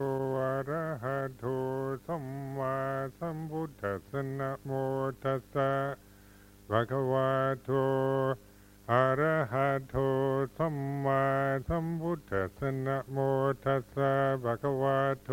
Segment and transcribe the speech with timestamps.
[0.00, 1.44] โอะระหะโต
[2.06, 2.26] สัม
[2.58, 2.76] มา
[3.18, 4.70] สัมพุทธัสสะนะโม
[5.22, 5.70] ตัสสะ
[6.68, 7.30] ภะคะวะ
[7.64, 7.70] โต
[8.92, 9.96] อะระหะโต
[10.56, 11.22] สัมมา
[11.68, 13.16] สัมพุทธัสสะนะโม
[13.64, 15.30] ตัสสะภะคะวะโต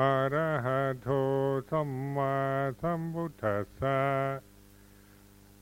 [0.00, 1.08] อะระหะโต
[1.70, 2.34] สัมมา
[2.80, 3.98] สัมพุทธัสสะ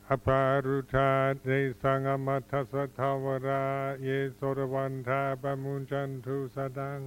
[0.09, 1.11] อภารุธา
[1.43, 1.49] เด
[1.83, 3.67] สังอมัทสะทาวรา
[4.03, 7.03] เยโสรวันทาปมุญจันทุสดัง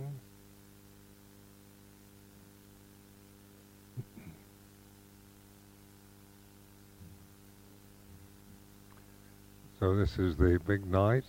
[9.85, 11.25] So this is the big night.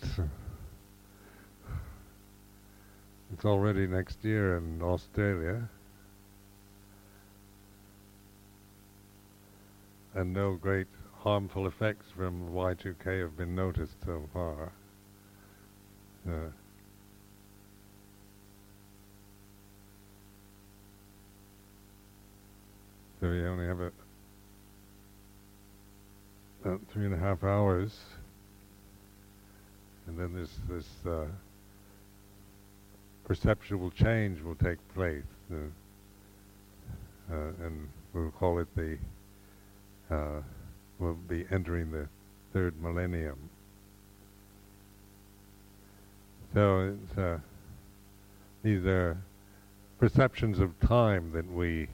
[3.35, 5.69] It's already next year in Australia.
[10.15, 10.87] And no great
[11.19, 14.73] harmful effects from Y2K have been noticed so far.
[16.27, 16.49] Uh,
[23.21, 23.93] so we only have a,
[26.65, 27.93] about three and a half hours
[30.07, 31.27] and then this this uh,
[33.25, 35.57] perceptual change will take place, uh,
[37.33, 38.99] uh, and we'll call it the.
[40.11, 40.41] Uh,
[40.99, 42.09] we'll be entering the
[42.53, 43.37] third millennium.
[46.55, 47.37] So uh,
[48.63, 49.19] these are
[49.99, 51.89] perceptions of time that we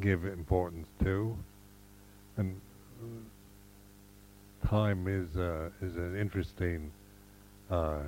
[0.00, 1.36] give importance to,
[2.36, 2.60] and
[4.68, 6.90] time is uh, is an interesting
[7.70, 8.00] uh,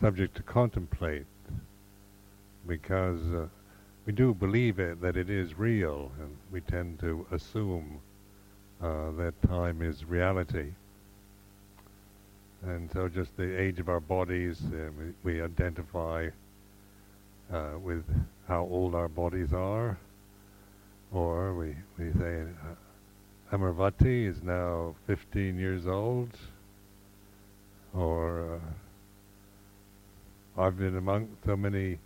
[0.00, 1.26] subject to contemplate
[2.66, 3.46] because uh,
[4.06, 8.00] we do believe it that it is real, and we tend to assume
[8.82, 10.72] uh, that time is reality.
[12.62, 16.28] And so, just the age of our bodies, uh, we, we, identify
[17.52, 18.04] uh, with
[18.48, 19.98] how old our bodies are,
[21.12, 22.44] or we we say
[23.52, 26.28] Amaravati is now 15 years old,
[27.92, 28.60] or
[30.56, 31.98] uh, I've been among so many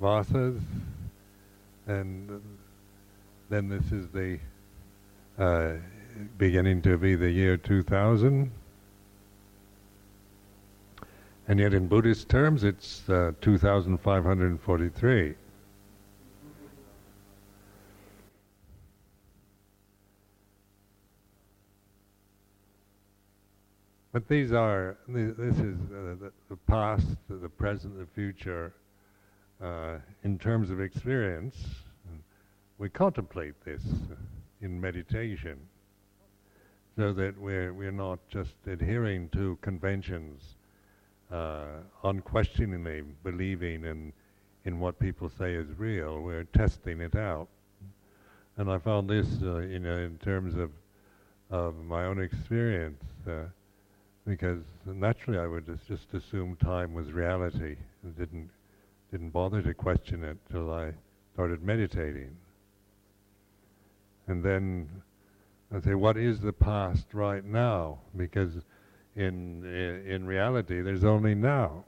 [0.00, 0.60] vasas,
[1.88, 2.40] and
[3.48, 4.38] then this is the
[5.38, 5.72] uh,
[6.38, 8.52] beginning to be the year 2000.
[11.48, 15.34] And yet, in Buddhist terms, it's uh, 2543.
[24.16, 28.72] But these are, this is uh, the, the, past, the present, the future.
[29.62, 31.54] Uh, in terms of experience,
[32.78, 33.82] we contemplate this
[34.62, 35.58] in meditation
[36.96, 40.56] so that we're, we're not just adhering to conventions,
[41.30, 41.66] uh,
[42.04, 44.14] unquestioningly believing in,
[44.64, 46.22] in what people say is real.
[46.22, 47.48] We're testing it out.
[48.56, 50.70] And I found this, uh, you know, in terms of,
[51.50, 53.04] of my own experience.
[53.28, 53.42] Uh,
[54.26, 58.50] because naturally I would just assume time was reality and didn't
[59.12, 60.92] didn't bother to question it till I
[61.32, 62.36] started meditating.
[64.26, 64.88] And then
[65.72, 68.00] I say, what is the past right now?
[68.16, 68.52] Because
[69.14, 69.64] in
[70.06, 71.84] in reality, there's only now.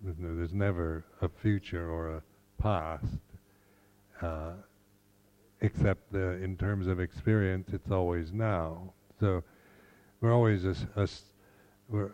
[0.00, 2.22] There's, there's never a future or a
[2.62, 3.18] past,
[4.22, 4.52] uh,
[5.60, 8.92] except the, in terms of experience, it's always now.
[9.18, 9.42] So
[10.20, 11.08] we're always a, a
[11.92, 12.08] uh,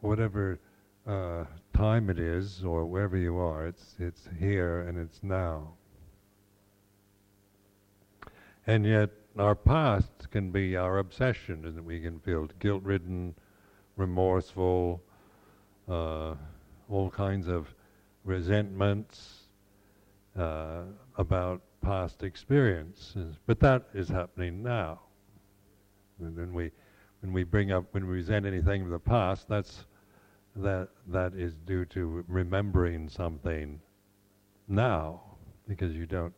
[0.00, 0.58] whatever
[1.06, 5.74] uh, time it is or wherever you are, it's it's here and it's now.
[8.66, 13.34] And yet, our past can be our obsession, and we can feel guilt-ridden,
[13.96, 15.02] remorseful,
[15.88, 16.34] uh,
[16.88, 17.74] all kinds of
[18.24, 19.48] resentments
[20.38, 20.82] uh,
[21.16, 23.36] about past experiences.
[23.46, 25.00] But that is happening now.
[26.20, 26.70] And then we
[27.20, 29.84] when we bring up, when we resent anything from the past, that's
[30.56, 33.80] that that is due to remembering something
[34.68, 35.20] now,
[35.68, 36.34] because you don't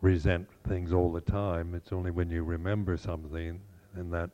[0.00, 1.74] resent things all the time.
[1.74, 3.60] It's only when you remember something,
[3.94, 4.30] and that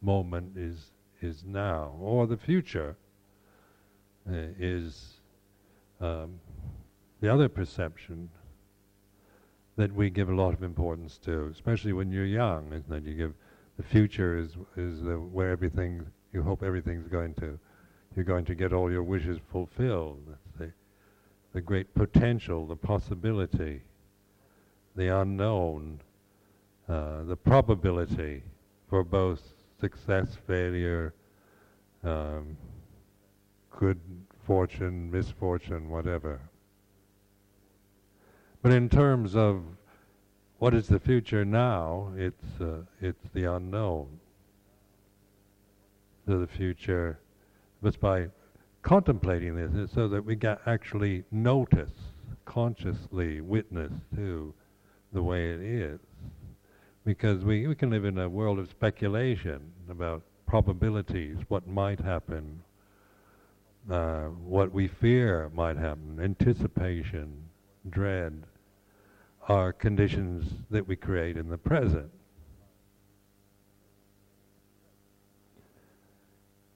[0.00, 2.96] moment is is now, or the future
[4.28, 5.20] uh, is
[6.00, 6.38] um,
[7.20, 8.28] the other perception
[9.76, 13.04] that we give a lot of importance to, especially when you're young, isn't it?
[13.04, 13.34] You give
[13.76, 17.58] the future is is the, where everything you hope everything's going to
[18.14, 20.20] you're going to get all your wishes fulfilled.
[20.58, 20.72] The
[21.52, 23.82] the great potential, the possibility,
[24.96, 26.00] the unknown,
[26.88, 28.42] uh, the probability
[28.90, 29.40] for both
[29.80, 31.14] success, failure,
[32.02, 32.56] um,
[33.70, 34.00] good
[34.44, 36.40] fortune, misfortune, whatever.
[38.60, 39.62] But in terms of
[40.58, 44.20] what is the future now, it's, uh, it's the unknown.
[46.26, 47.18] So the future,
[47.82, 48.28] but by
[48.82, 51.92] contemplating this, so that we can actually notice,
[52.44, 54.54] consciously witness to
[55.12, 56.00] the way it is.
[57.04, 59.60] Because we, we can live in a world of speculation
[59.90, 62.62] about probabilities, what might happen,
[63.90, 67.32] uh, what we fear might happen, anticipation,
[67.90, 68.44] dread,
[69.48, 72.10] are conditions that we create in the present.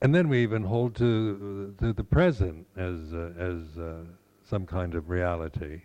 [0.01, 4.05] And then we even hold to, to the present as, uh, as uh,
[4.45, 5.83] some kind of reality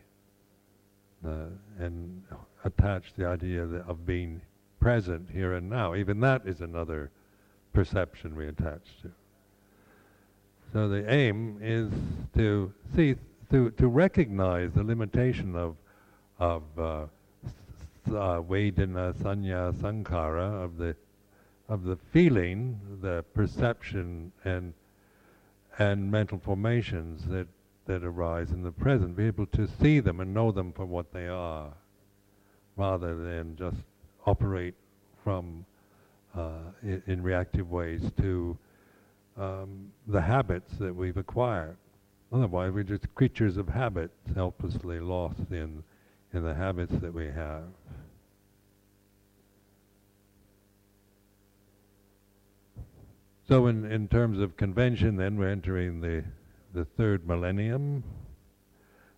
[1.25, 1.45] uh,
[1.79, 2.21] and
[2.63, 4.41] attach the idea of being
[4.79, 5.95] present here and now.
[5.95, 7.09] Even that is another
[7.71, 9.11] perception we attach to.
[10.73, 11.91] So the aim is
[12.35, 13.15] to see,
[13.51, 15.75] to, to recognize the limitation of,
[16.39, 17.05] of uh,
[18.07, 20.95] uh, Vedana, Sanya, Sankhara, of the,
[21.69, 24.73] of the feeling, the perception, and,
[25.79, 27.47] and mental formations that,
[27.85, 29.15] that arise in the present.
[29.15, 31.71] Be able to see them and know them for what they are,
[32.75, 33.77] rather than just
[34.25, 34.75] operate
[35.23, 35.65] from
[36.35, 38.57] uh, in, in, reactive ways to
[39.37, 41.77] um, the habits that we've acquired.
[42.31, 45.83] Otherwise, we're just creatures of habit, helplessly lost in,
[46.33, 47.63] in the habits that we have.
[53.47, 56.23] So, in, in terms of convention, then we're entering the,
[56.73, 58.03] the third millennium.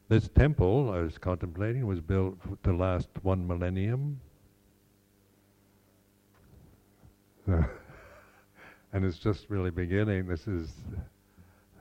[0.10, 4.20] This temple I was contemplating was built to last one millennium.
[7.48, 7.66] and
[8.94, 10.28] it's just really beginning.
[10.28, 10.74] This is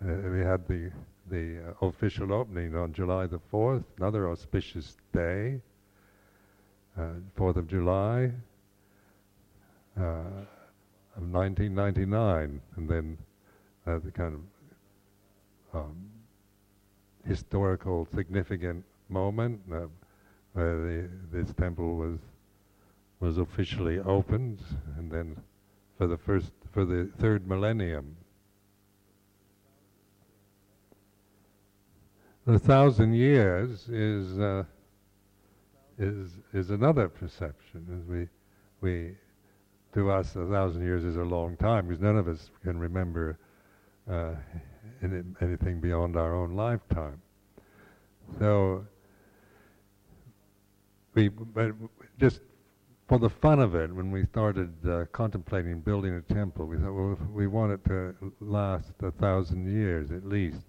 [0.02, 0.90] uh, we had the
[1.30, 5.60] the uh, official opening on July the fourth, another auspicious day,
[6.98, 8.30] uh, Fourth of July
[9.98, 10.44] uh,
[11.16, 13.18] of 1999, and then
[13.86, 14.34] uh, the kind
[15.72, 15.96] of um,
[17.26, 19.86] historical significant moment uh,
[20.52, 22.18] where the, this temple was
[23.20, 24.60] was officially opened,
[24.98, 25.36] and then
[25.96, 28.16] for the first for the third millennium.
[32.46, 34.64] The thousand years is uh,
[35.98, 37.86] is is another perception.
[37.98, 38.28] As we
[38.82, 39.16] we
[39.94, 43.38] to us a thousand years is a long time because none of us can remember
[44.10, 44.34] uh,
[45.02, 47.22] any, anything beyond our own lifetime.
[48.38, 48.86] So
[51.14, 51.72] we but
[52.20, 52.40] just
[53.08, 56.92] for the fun of it, when we started uh, contemplating building a temple, we thought,
[56.92, 60.60] well, we want it to last a thousand years at least.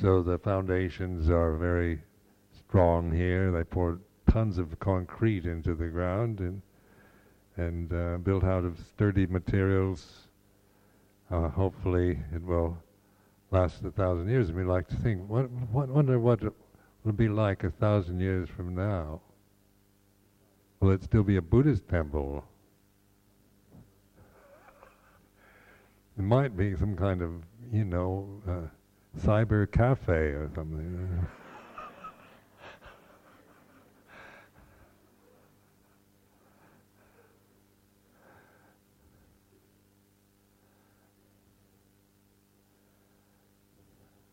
[0.00, 2.00] So the foundations are very
[2.56, 3.52] strong here.
[3.52, 4.00] They poured
[4.30, 6.62] tons of concrete into the ground and
[7.56, 10.28] and uh, built out of sturdy materials.
[11.30, 12.76] Uh, hopefully, it will
[13.50, 14.48] last a thousand years.
[14.48, 16.52] And we like to think, what, what wonder what it
[17.04, 19.20] will be like a thousand years from now.
[20.80, 22.44] Will it still be a Buddhist temple?
[26.18, 27.30] It might be some kind of,
[27.72, 28.66] you know, uh,
[29.20, 31.26] cyber cafe or something.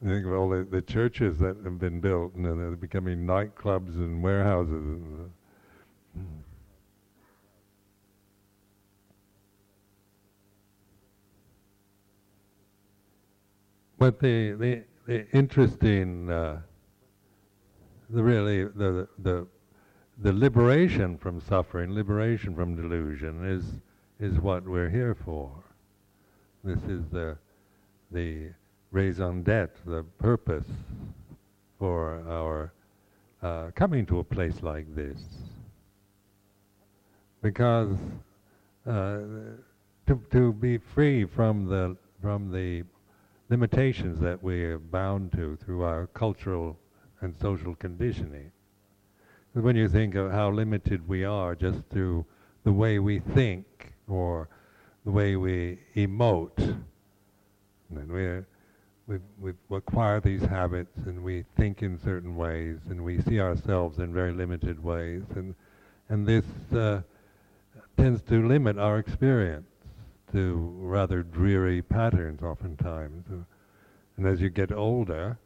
[0.09, 4.23] think of all the, the churches that have been built, and they're becoming nightclubs and
[4.23, 4.73] warehouses.
[4.73, 5.31] And,
[6.15, 6.48] hmm.
[13.99, 16.61] But the, the, the interesting, uh,
[18.09, 19.45] the really, the, the,
[20.19, 23.65] the liberation from suffering, liberation from delusion is,
[24.21, 25.51] is what we're here for.
[26.63, 27.37] This is the,
[28.11, 28.51] the
[28.91, 30.67] raison d'etre, the purpose
[31.77, 32.73] for our
[33.41, 35.17] uh, coming to a place like this.
[37.41, 37.97] Because
[38.87, 39.19] uh,
[40.07, 42.83] to, to be free from the, from the
[43.49, 46.77] limitations that we are bound to through our cultural
[47.21, 48.51] and social conditioning.
[49.53, 52.25] When you think of how limited we are just through
[52.63, 54.47] the way we think or
[55.03, 56.57] the way we emote,
[57.95, 58.43] and we
[59.07, 63.97] we we acquire these habits and we think in certain ways and we see ourselves
[63.97, 65.55] in very limited ways, and
[66.09, 67.01] and this uh,
[67.97, 69.68] tends to limit our experience
[70.31, 73.25] to rather dreary patterns oftentimes.
[74.17, 75.37] And as you get older,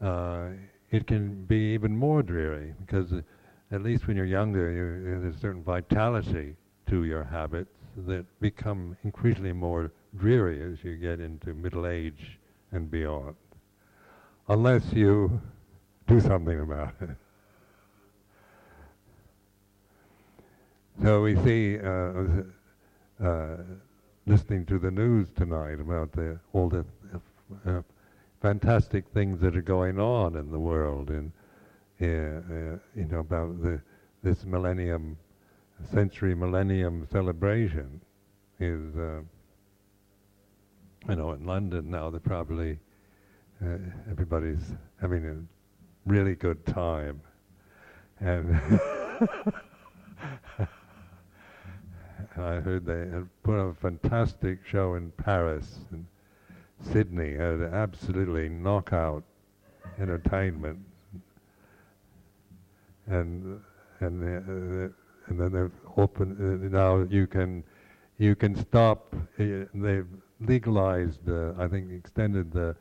[0.00, 0.48] uh,
[0.90, 3.20] it can be even more dreary because uh,
[3.70, 6.56] at least when you're younger, you, there's a certain vitality
[6.86, 7.70] to your habits
[8.06, 12.38] that become increasingly more dreary as you get into middle age
[12.72, 13.34] and beyond,
[14.48, 15.40] unless you
[16.06, 17.10] do something about it.
[21.02, 22.24] So we see, uh,
[23.22, 23.56] uh,
[24.28, 26.84] listening to the news tonight about the, all the
[27.66, 27.80] uh,
[28.42, 31.32] fantastic things that are going on in the world, and
[32.02, 33.80] uh, you know about the
[34.22, 35.16] this millennium,
[35.90, 38.00] century millennium celebration
[38.60, 38.94] is.
[38.96, 39.20] Uh,
[41.08, 42.78] you know, in London now, they're probably
[43.64, 43.78] uh,
[44.10, 45.36] everybody's having a
[46.10, 47.20] really good time,
[48.20, 48.60] and
[52.38, 56.06] I heard they had put on a fantastic show in Paris and
[56.80, 59.24] Sydney, had absolutely knockout
[59.98, 60.78] entertainment,
[63.06, 63.60] and
[64.00, 64.92] and uh,
[65.26, 67.64] and then they've opened uh, now you can
[68.18, 69.14] you can stop.
[69.38, 70.06] Uh, they've
[70.40, 72.76] legalized, uh, I think, extended the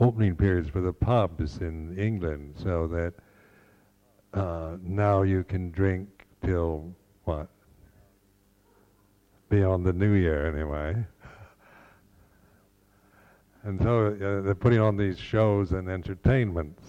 [0.00, 3.14] opening periods for the pubs in England, so that
[4.32, 6.08] uh, now you can drink
[6.42, 6.94] till
[7.24, 7.48] what
[9.54, 10.96] beyond the new year anyway.
[13.62, 16.82] and so uh, they're putting on these shows and entertainments.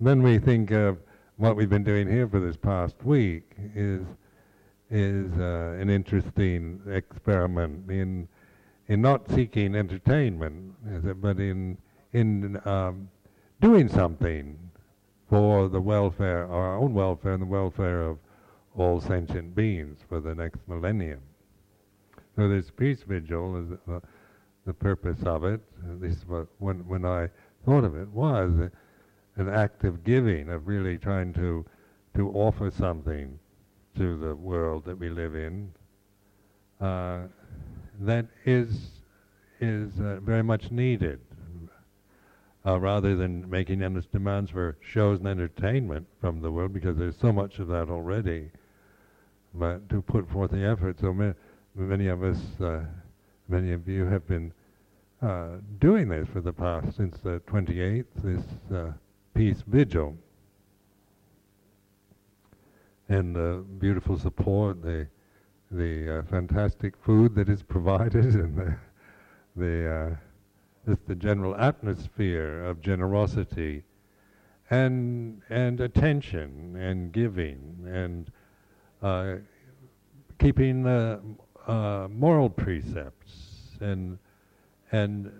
[0.00, 0.96] then we think of
[1.36, 3.44] what we've been doing here for this past week
[3.74, 4.06] is
[4.90, 8.26] is uh, an interesting experiment in
[8.88, 10.74] in not seeking entertainment,
[11.20, 11.76] but in
[12.14, 13.10] in um,
[13.60, 14.58] doing something
[15.28, 18.16] for the welfare, our own welfare, and the welfare of
[18.74, 21.20] all sentient beings for the next millennium.
[22.36, 24.00] So this peace vigil is
[24.66, 25.60] the purpose of it.
[25.90, 26.24] At least
[26.58, 27.28] when when I
[27.64, 28.70] thought of it was
[29.36, 31.64] an act of giving, of really trying to
[32.14, 33.38] to offer something
[33.96, 35.72] to the world that we live in
[36.82, 37.20] uh,
[38.00, 38.90] that is
[39.60, 41.20] is uh, very much needed.
[42.64, 47.16] Uh, rather than making endless demands for shows and entertainment from the world, because there's
[47.16, 48.48] so much of that already,
[49.52, 50.96] but to put forth the effort.
[51.00, 51.34] So
[51.74, 52.80] many of us, uh,
[53.48, 54.52] many of you have been
[55.22, 58.92] uh, doing this for the past, since the 28th, this uh,
[59.34, 60.16] peace vigil.
[63.08, 65.06] And the beautiful support, the,
[65.70, 68.76] the fantastic food that is provided, and the,
[69.56, 70.18] the,
[70.86, 73.84] just the general atmosphere of generosity
[74.70, 78.30] and, and attention and giving and
[79.02, 79.34] uh,
[80.38, 81.20] keeping uh,
[81.66, 84.18] uh, moral precepts and
[84.90, 85.32] and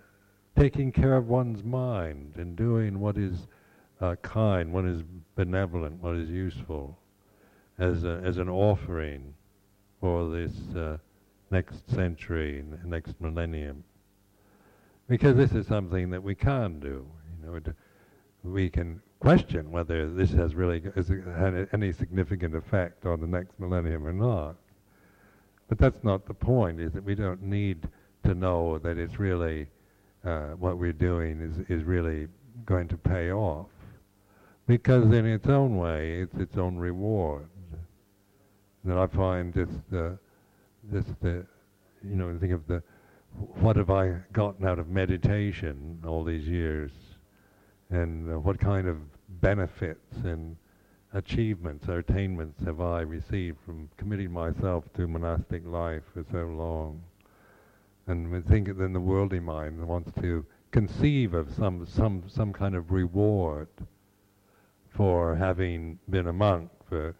[0.56, 3.46] taking care of one's mind and doing what is
[4.00, 5.02] uh, kind, what is
[5.36, 6.98] benevolent, what is useful,
[7.78, 9.34] as a, as an offering
[10.00, 10.96] for this uh,
[11.50, 13.84] next century, next millennium.
[15.08, 17.06] Because this is something that we can do.
[17.40, 17.60] You know,
[18.44, 20.82] we can question whether this has really
[21.36, 24.56] had any significant effect on the next millennium or not.
[25.72, 27.88] But that's not the point, is that we don't need
[28.24, 29.68] to know that it's really,
[30.22, 32.28] uh, what we're doing is, is really
[32.66, 33.68] going to pay off.
[34.66, 37.48] Because in its own way, it's its own reward.
[38.84, 40.18] That I find just the,
[40.92, 41.46] just the,
[42.04, 42.82] you know, think of the,
[43.54, 46.90] what have I gotten out of meditation all these years?
[47.88, 48.98] And uh, what kind of
[49.40, 50.54] benefits and
[51.12, 57.02] achievements or attainments have I received from committing myself to monastic life for so long?
[58.06, 62.74] And we think then the worldly mind wants to conceive of some, some, some kind
[62.74, 63.68] of reward
[64.90, 67.14] for having been a monk for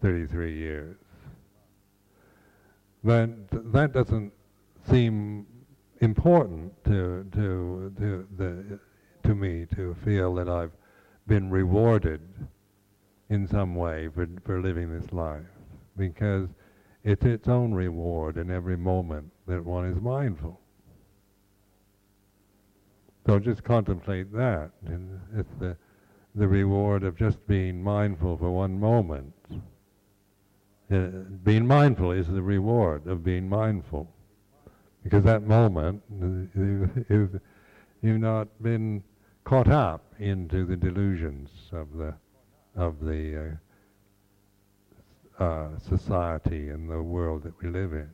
[0.00, 0.96] 33 years.
[3.04, 3.30] But
[3.72, 4.32] that doesn't
[4.88, 5.46] seem
[6.00, 8.78] important to, to, to, the,
[9.28, 10.72] to me to feel that I've
[11.26, 12.20] been rewarded
[13.32, 15.40] in some way for, for living this life
[15.96, 16.50] because
[17.02, 20.60] it's its own reward in every moment that one is mindful.
[23.26, 24.70] So just contemplate that.
[24.84, 25.76] And it's the,
[26.34, 29.32] the reward of just being mindful for one moment.
[30.92, 31.06] Uh,
[31.42, 34.10] being mindful is the reward of being mindful.
[35.02, 36.02] Because that moment,
[37.08, 37.40] you've,
[38.02, 39.02] you've not been
[39.44, 42.14] caught up into the delusions of the
[42.76, 43.58] of the
[45.38, 48.10] uh, uh, society and the world that we live in.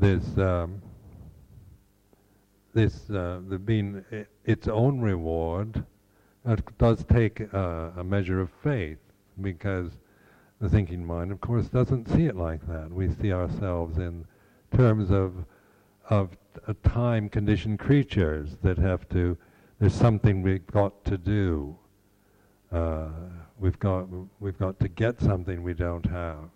[0.00, 0.80] this um,
[2.72, 4.02] this uh, the being
[4.44, 5.84] its own reward.
[6.46, 8.96] Uh, does take a measure of faith
[9.42, 9.90] because
[10.60, 12.90] the thinking mind, of course, doesn't see it like that.
[12.90, 14.26] We see ourselves in
[14.76, 15.44] terms of
[16.10, 16.36] of
[16.66, 19.36] uh, time conditioned creatures that have to.
[19.78, 21.76] There's something we've got to do.
[22.70, 23.08] Uh,
[23.58, 24.06] we've got
[24.40, 26.50] we've got to get something we don't have.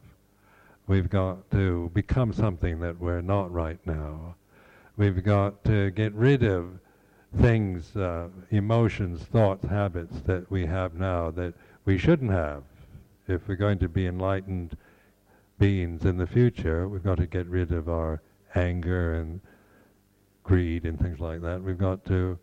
[0.86, 4.34] We've got to become something that we're not right now.
[4.98, 6.78] We've got to get rid of
[7.40, 11.54] things, uh, emotions, thoughts, habits that we have now that
[11.86, 12.62] we shouldn't have.
[13.26, 14.76] If we're going to be enlightened
[15.58, 18.20] beings in the future, we've got to get rid of our
[18.54, 19.40] anger and
[20.42, 21.62] greed and things like that.
[21.62, 22.38] We've got to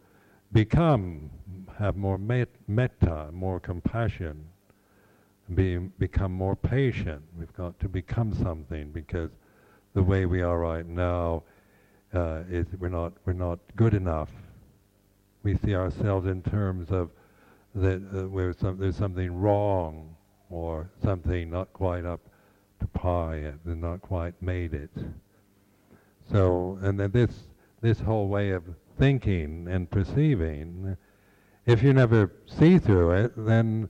[0.52, 1.30] become,
[1.78, 4.44] have more met- metta, more compassion,
[5.54, 7.22] be, become more patient.
[7.38, 9.30] We've got to become something because
[9.94, 11.44] the way we are right now
[12.14, 14.30] uh, is we're not we're not good enough.
[15.44, 17.12] We see ourselves in terms of
[17.76, 20.16] that uh, where some, there's something wrong
[20.52, 22.22] or something not quite up
[22.80, 24.92] to par yet, and not quite made it.
[26.32, 27.32] So, and then this
[27.82, 28.64] this whole way of
[28.98, 30.96] thinking and perceiving,
[31.66, 33.90] if you never see through it, then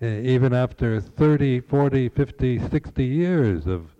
[0.00, 3.94] uh, even after 30, 40, 50, 60 years of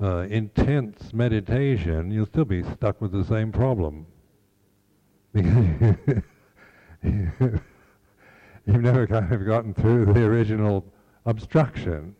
[0.00, 4.06] uh, intense meditation, you'll still be stuck with the same problem.
[5.34, 6.22] You've
[8.66, 10.84] never kind of gotten through the original
[11.28, 12.14] obstruction.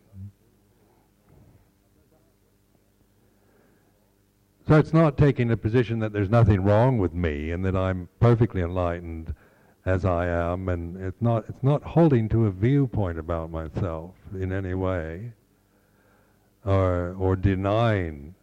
[4.67, 8.07] So it's not taking a position that there's nothing wrong with me and that I'm
[8.19, 9.33] perfectly enlightened
[9.85, 14.53] as I am, and it's not it's not holding to a viewpoint about myself in
[14.53, 15.31] any way,
[16.63, 18.35] or or denying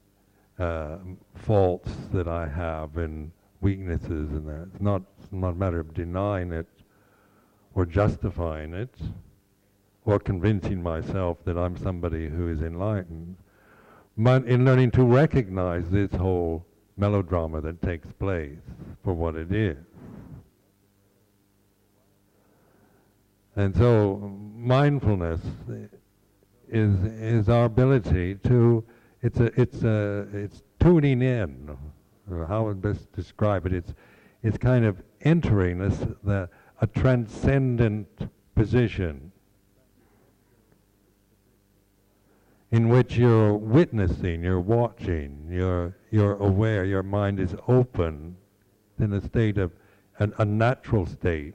[0.59, 0.97] uh,
[1.37, 4.69] faults that I have and weaknesses and that.
[4.73, 6.67] It's not it's not a matter of denying it
[7.75, 8.95] or justifying it
[10.07, 13.37] or convincing myself that I'm somebody who is enlightened.
[14.17, 16.65] But in learning to recognize this whole
[16.97, 18.61] melodrama that takes place
[19.05, 19.77] for what it is.
[23.57, 25.41] And so mindfulness
[26.69, 28.85] is is our ability to
[29.23, 31.77] it's a it's a it's tuning in
[32.49, 33.95] how would best describe it it's
[34.43, 36.49] it's kind of entering this the
[36.81, 38.09] a transcendent
[38.55, 39.26] position
[42.71, 48.37] in which you're witnessing, you're watching, you're you're aware, your mind is open
[48.99, 49.73] in a state of
[50.19, 51.55] an, a natural state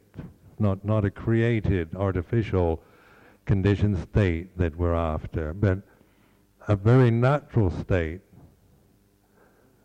[0.62, 2.82] not, not a created, artificial
[3.46, 5.80] conditioned state that we're after, but
[6.68, 8.22] a very natural state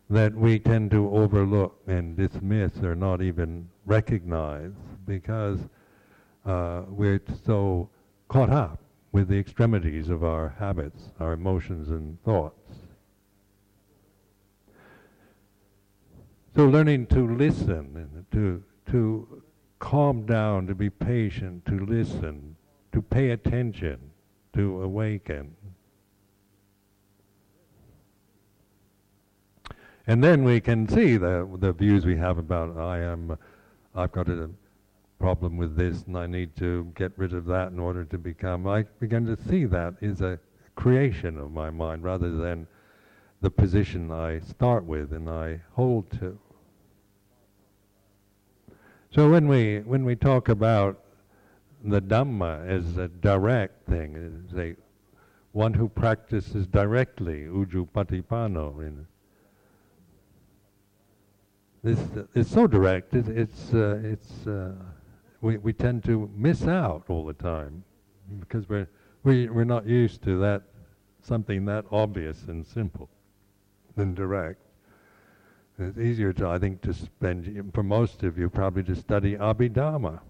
[0.09, 4.71] that we tend to overlook and dismiss or not even recognize
[5.05, 5.59] because
[6.45, 7.89] uh, we're so
[8.29, 8.79] caught up
[9.11, 12.77] with the extremities of our habits, our emotions and thoughts.
[16.55, 19.43] So learning to listen to to
[19.79, 22.55] calm down, to be patient, to listen,
[22.91, 23.99] to pay attention,
[24.53, 25.55] to awaken.
[30.07, 33.37] And then we can see the the views we have about I am,
[33.93, 34.49] I've got a
[35.19, 38.67] problem with this, and I need to get rid of that in order to become.
[38.67, 40.39] I begin to see that is a
[40.75, 42.67] creation of my mind rather than
[43.41, 46.39] the position I start with and I hold to.
[49.11, 50.99] So when we when we talk about
[51.83, 54.75] the Dhamma as a direct thing, as a
[55.51, 58.79] one who practices directly, ujupatipano.
[58.85, 59.07] In
[61.83, 61.99] this
[62.35, 63.13] it's so direct.
[63.13, 64.73] It, it's uh, it's uh,
[65.41, 67.83] we we tend to miss out all the time
[68.39, 68.87] because we're
[69.23, 70.63] we we're not used to that
[71.21, 73.09] something that obvious and simple
[73.97, 74.61] and direct.
[75.79, 80.21] It's easier to, I think, to spend, for most of you, probably to study Abhidharma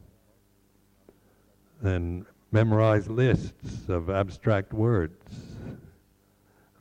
[1.82, 5.56] and memorize lists of abstract words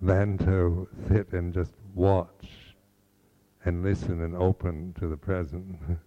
[0.00, 2.74] than to sit and just watch
[3.64, 5.78] and listen and open to the present.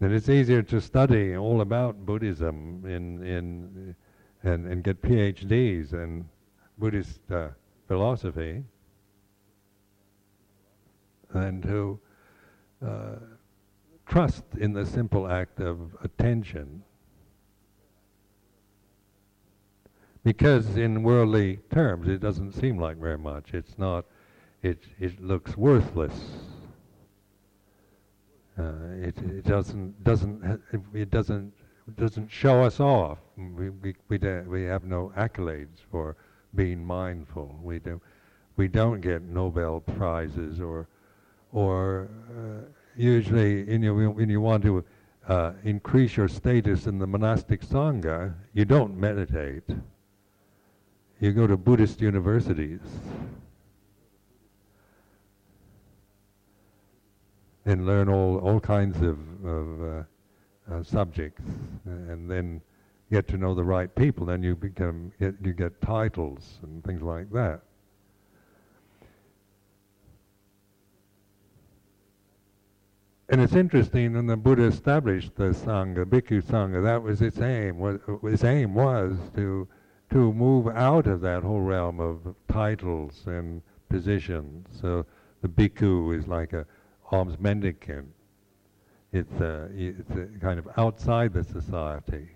[0.00, 3.96] and it's easier to study all about Buddhism in, in,
[4.42, 6.28] and, and get PhDs in
[6.78, 7.48] Buddhist uh,
[7.88, 8.62] philosophy
[11.32, 11.98] and to
[12.86, 13.16] uh,
[14.06, 16.82] trust in the simple act of attention.
[20.24, 23.54] Because in worldly terms, it doesn't seem like very much.
[23.54, 24.04] It's not,
[24.62, 26.12] it it looks worthless.
[28.58, 30.60] Uh, it it doesn't doesn't
[30.94, 31.52] it doesn't
[31.96, 33.18] doesn't show us off.
[33.36, 36.16] We we we, we have no accolades for
[36.54, 37.58] being mindful.
[37.62, 38.00] We do
[38.56, 40.88] we don't get Nobel prizes or
[41.52, 42.64] or uh,
[42.96, 44.84] usually you know, when you want to
[45.28, 49.64] uh, increase your status in the monastic sangha, you don't meditate.
[51.20, 52.80] You go to Buddhist universities.
[57.66, 60.02] And learn all, all kinds of, of uh,
[60.72, 61.42] uh, subjects,
[61.84, 62.62] and then
[63.10, 64.24] get to know the right people.
[64.24, 67.62] Then you become get, you get titles and things like that.
[73.28, 78.00] And it's interesting when the Buddha established the Sangha, Bhikkhu Sangha, that was its aim.
[78.22, 79.66] Its aim was to,
[80.10, 84.68] to move out of that whole realm of titles and positions.
[84.80, 85.04] So
[85.42, 86.64] the Bhikkhu is like a
[87.10, 88.08] alms mendicant.
[89.12, 92.28] It's, a, it's a kind of outside the society.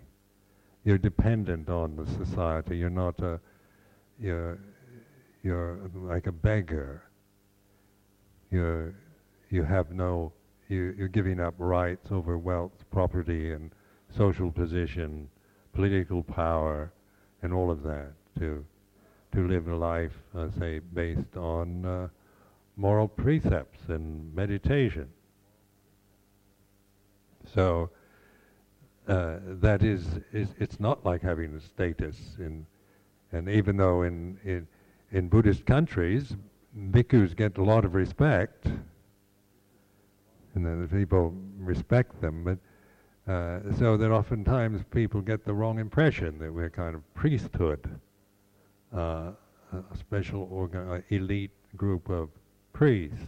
[0.84, 2.78] You're dependent on the society.
[2.78, 3.40] You're not a,
[4.18, 4.58] you're,
[5.42, 7.02] you're like a beggar.
[8.50, 8.94] You're,
[9.50, 10.32] you have no
[10.70, 13.72] you, you're giving up rights over wealth, property, and
[14.16, 15.28] social position,
[15.74, 16.92] political power,
[17.42, 18.64] and all of that to
[19.32, 22.08] to live a life, uh, say, based on uh,
[22.80, 25.06] moral precepts and meditation.
[27.54, 27.90] So
[29.06, 32.64] uh, that is, is, it's not like having a status in,
[33.32, 34.66] and even though in, in,
[35.12, 36.36] in Buddhist countries,
[36.90, 38.66] bhikkhus get a lot of respect,
[40.54, 42.44] and then the people respect them.
[42.44, 42.58] But
[43.30, 48.00] uh, so that oftentimes people get the wrong impression that we're kind of priesthood,
[48.96, 49.32] uh,
[49.72, 52.30] a special organ- elite group of
[52.80, 53.18] priests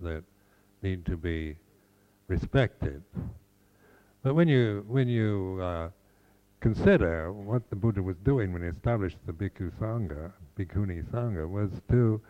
[0.00, 0.22] that
[0.82, 1.56] need to be
[2.28, 3.02] respected.
[4.22, 5.88] But when you when you uh,
[6.60, 11.70] consider what the Buddha was doing when he established the Bhikkhu Sangha, Bhikkhuni Sangha, was
[11.90, 12.20] to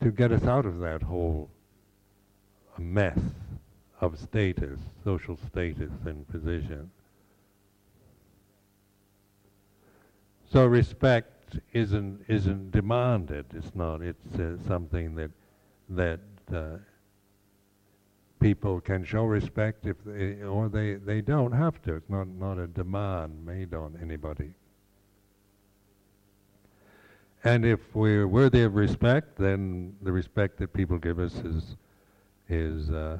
[0.00, 1.50] to get us out of that whole
[2.78, 3.18] mess
[4.00, 6.90] of status, social status and position.
[10.50, 13.44] So respect isn't isn't demanded.
[13.52, 14.00] It's not.
[14.00, 15.30] It's uh, something that
[15.96, 16.20] that
[16.52, 16.76] uh,
[18.40, 21.94] people can show respect if they or they they don't have to.
[21.94, 24.52] It's not not a demand made on anybody.
[27.44, 31.76] And if we're worthy of respect, then the respect that people give us is
[32.48, 33.18] is uh,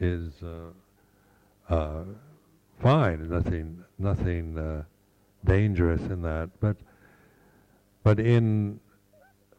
[0.00, 2.04] is uh, uh,
[2.80, 3.28] fine.
[3.28, 4.82] Nothing, nothing uh,
[5.44, 6.50] dangerous in that.
[6.60, 6.76] But,
[8.02, 8.80] but in,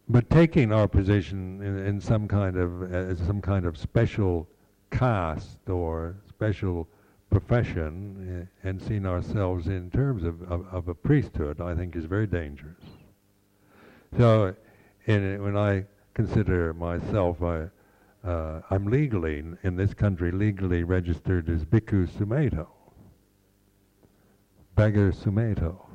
[0.09, 4.47] but taking our position in, in some kind of as some kind of special
[4.91, 6.87] caste or special
[7.29, 12.05] profession uh, and seeing ourselves in terms of, of, of, a priesthood, I think is
[12.05, 12.83] very dangerous.
[14.17, 14.55] So,
[15.05, 17.67] in, when I consider myself, I,
[18.27, 22.67] uh, I'm legally, in this country, legally registered as Bhikkhu Sumedho.
[24.75, 25.88] Beggar Sumedho.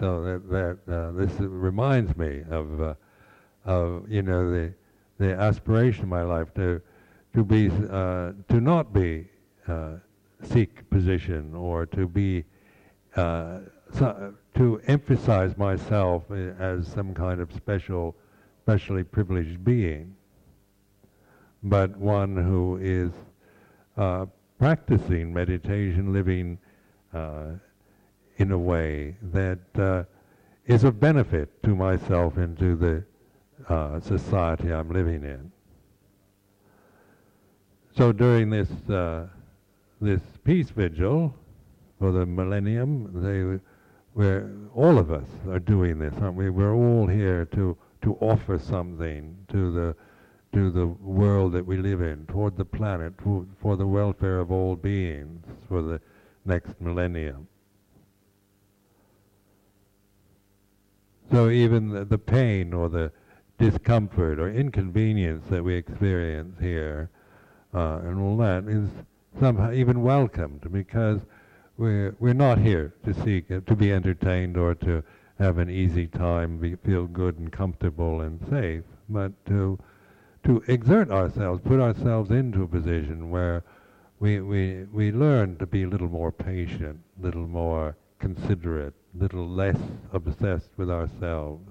[0.00, 0.48] So that,
[0.86, 2.94] that uh, this reminds me of, uh,
[3.64, 4.74] of, you know, the,
[5.18, 6.80] the aspiration of my life to,
[7.34, 9.28] to be, uh, to not be
[9.68, 9.94] uh,
[10.42, 12.44] seek position or to be,
[13.16, 13.60] uh,
[13.92, 18.16] so, to emphasize myself as some kind of special
[18.64, 20.16] specially privileged being,
[21.64, 23.10] but one who is
[23.98, 24.24] uh,
[24.58, 26.58] practicing meditation, living
[27.12, 27.52] uh,
[28.36, 30.04] in a way that uh,
[30.66, 33.04] is of benefit to myself and to the
[33.72, 35.52] uh, society I'm living in.
[37.96, 39.28] So during this uh,
[40.00, 41.34] this peace vigil
[41.98, 43.60] for the millennium, they,
[44.14, 46.50] where all of us are doing this, aren't we?
[46.50, 49.96] We're all here to to offer something to the
[50.54, 54.52] to the world that we live in, toward the planet, to, for the welfare of
[54.52, 56.00] all beings, for the
[56.44, 57.48] next millennium.
[61.34, 63.10] So even the, the pain or the
[63.58, 67.10] discomfort or inconvenience that we experience here
[67.74, 68.88] uh, and all that is
[69.40, 71.22] somehow even welcomed because
[71.76, 75.02] we're we're not here to seek uh, to be entertained or to
[75.40, 79.76] have an easy time, be, feel good and comfortable and safe, but to
[80.44, 83.64] to exert ourselves, put ourselves into a position where
[84.20, 89.48] we we we learn to be a little more patient, a little more considerate, little
[89.48, 89.78] less
[90.12, 91.68] obsessed with ourselves.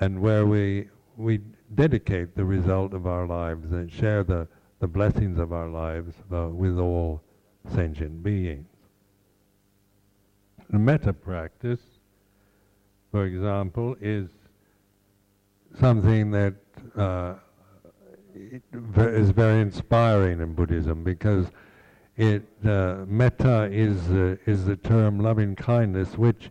[0.00, 1.40] And where we, we
[1.74, 4.46] dedicate the result of our lives and share the,
[4.80, 7.22] the blessings of our lives uh, with all
[7.74, 8.66] sentient beings.
[10.70, 11.80] The metta practice,
[13.10, 14.28] for example, is
[15.80, 16.54] something that
[16.96, 17.34] uh,
[18.34, 21.46] is very inspiring in Buddhism because
[22.18, 26.50] it uh, metta is uh, is the term loving kindness, which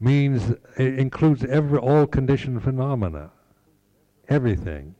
[0.00, 3.30] means it includes every all conditioned phenomena,
[4.28, 4.96] everything,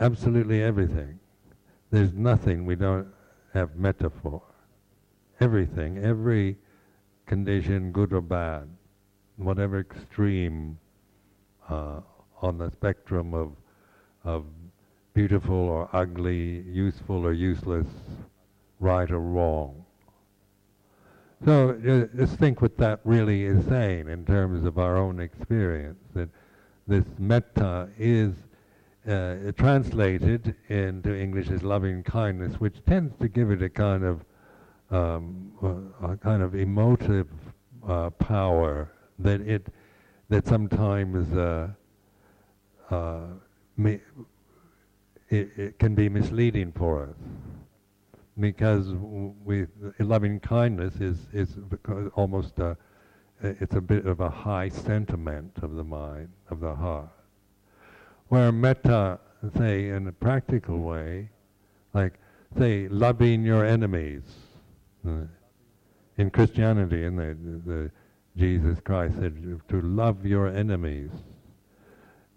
[0.00, 1.20] absolutely everything.
[1.90, 3.06] There's nothing we don't
[3.52, 4.40] have metta for.
[5.38, 6.56] Everything, every
[7.26, 8.66] condition, good or bad,
[9.36, 10.78] whatever extreme
[11.68, 12.00] uh,
[12.40, 13.52] on the spectrum of
[14.24, 14.46] of
[15.14, 17.86] beautiful or ugly, useful or useless,
[18.80, 19.84] right or wrong.
[21.44, 25.98] So uh, just think what that really is saying in terms of our own experience.
[26.14, 26.28] That
[26.86, 28.32] this metta is
[29.08, 34.24] uh, translated into English as loving kindness, which tends to give it a kind of
[34.90, 35.52] um,
[36.02, 37.28] a kind of emotive
[37.88, 39.66] uh, power that it
[40.28, 41.68] that sometimes uh,
[42.90, 43.20] uh
[45.32, 47.16] it, it, can be misleading for us.
[48.38, 48.86] Because
[49.98, 51.56] loving kindness is is
[52.14, 52.76] almost a
[53.42, 57.10] it's a bit of a high sentiment of the mind of the heart.
[58.28, 59.18] Where metta
[59.56, 61.30] say in a practical way
[61.92, 62.14] like
[62.58, 64.22] say loving your enemies.
[65.04, 67.90] In Christianity in the, the
[68.36, 71.10] Jesus Christ said to love your enemies.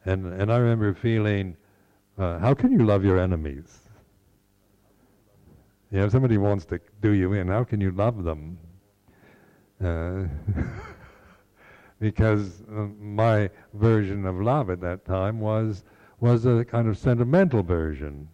[0.05, 1.55] And and I remember feeling
[2.17, 3.86] uh, how can you love your enemies
[5.95, 8.58] you know, if somebody wants to do you in, how can you love them?
[9.82, 10.23] Uh,
[11.99, 15.84] because uh, my version of love at that time was
[16.19, 18.28] was a kind of sentimental version,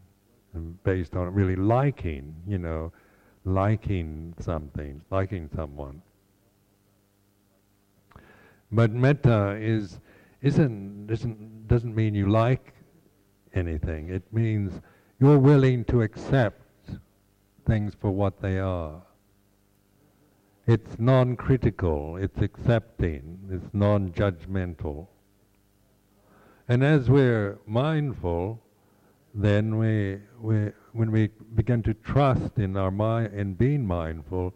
[0.84, 2.92] based on really liking, you know,
[3.44, 6.02] liking something, liking someone.
[8.72, 10.00] But metta is
[10.42, 12.74] isn't doesn't doesn't mean you like
[13.54, 14.10] anything.
[14.10, 14.82] It means
[15.20, 16.62] you're willing to accept
[17.66, 19.02] things for what they are.
[20.68, 25.08] It's non critical, it's accepting, it's non judgmental.
[26.68, 28.62] And as we're mindful,
[29.34, 34.54] then we, we, when we begin to trust in our mind in being mindful,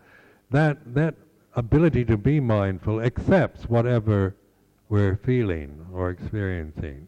[0.52, 1.16] that, that
[1.56, 4.36] ability to be mindful accepts whatever
[4.90, 7.08] we're feeling or experiencing,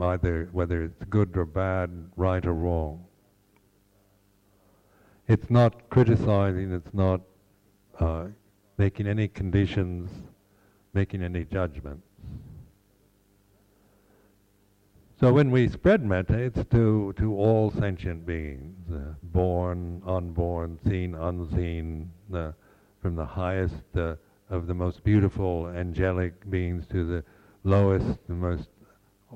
[0.00, 3.04] either whether it's good or bad, right or wrong.
[5.26, 7.20] It's not criticizing, it's not
[7.98, 8.26] uh,
[8.76, 10.10] making any conditions,
[10.92, 12.06] making any judgments.
[15.20, 21.14] So when we spread metta, it's to, to all sentient beings, uh, born, unborn, seen,
[21.14, 22.52] unseen, uh,
[23.00, 24.16] from the highest uh,
[24.50, 27.24] of the most beautiful angelic beings to the
[27.62, 28.68] lowest, the most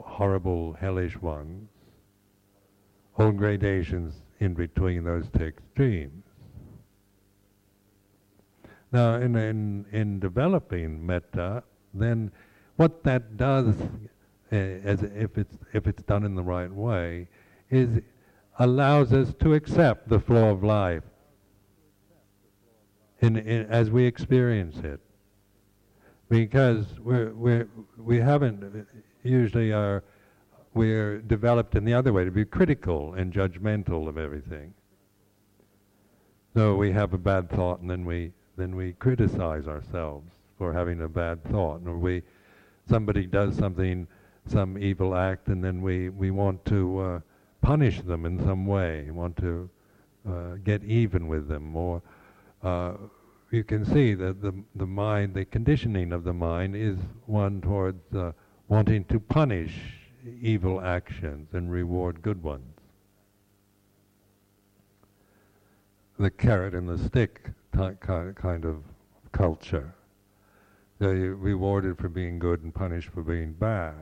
[0.07, 1.69] horrible, hellish ones.
[3.17, 6.25] All gradations in between those two extremes.
[8.93, 12.31] Now, in, in, in developing metta, then
[12.77, 13.75] what that does,
[14.53, 17.29] uh, as if it's, if it's done in the right way,
[17.71, 18.01] is
[18.59, 21.05] allows us to accept the flow of life
[23.21, 25.01] in, in, as we experience it.
[26.29, 28.87] Because we're, we're, we haven't
[29.23, 30.05] usually are
[30.75, 34.75] we're developed in the other way to be critical and judgmental of everything.
[36.55, 40.29] So we have a bad thought and then we then we criticize ourselves
[40.59, 42.23] for having a bad thought, or we
[42.89, 44.09] somebody does something,
[44.47, 47.21] some evil act, and then we we want to uh,
[47.63, 49.71] punish them in some way, want to
[50.29, 52.03] uh, get even with them, or
[52.65, 52.95] uh,
[53.53, 58.15] you can see that the the mind, the conditioning of the mind is one towards
[58.15, 58.33] uh,
[58.69, 59.73] wanting to punish
[60.41, 62.75] evil actions and reward good ones.
[66.19, 68.83] The carrot and the stick kind of
[69.33, 69.95] culture.
[70.99, 73.95] They're rewarded for being good and punished for being bad.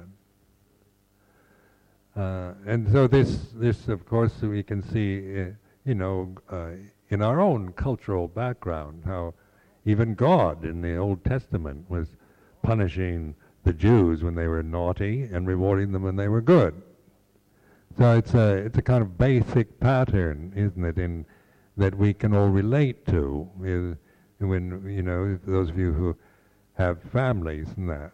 [2.16, 5.44] Uh, and so this, this of course, we can see, uh,
[5.85, 6.70] you know, uh,
[7.11, 9.35] in our own cultural background, how
[9.85, 12.09] even God in the Old Testament was
[12.62, 13.35] punishing
[13.66, 16.81] the Jews when they were naughty and rewarding them when they were good.
[17.98, 21.26] So it's a it's a kind of basic pattern, isn't it, in
[21.76, 23.96] that we can all relate to is
[24.38, 26.16] when you know those of you who
[26.74, 28.12] have families and that.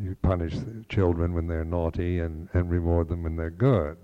[0.00, 0.54] you punish
[0.88, 3.96] children when they're naughty and, and reward them when they're good.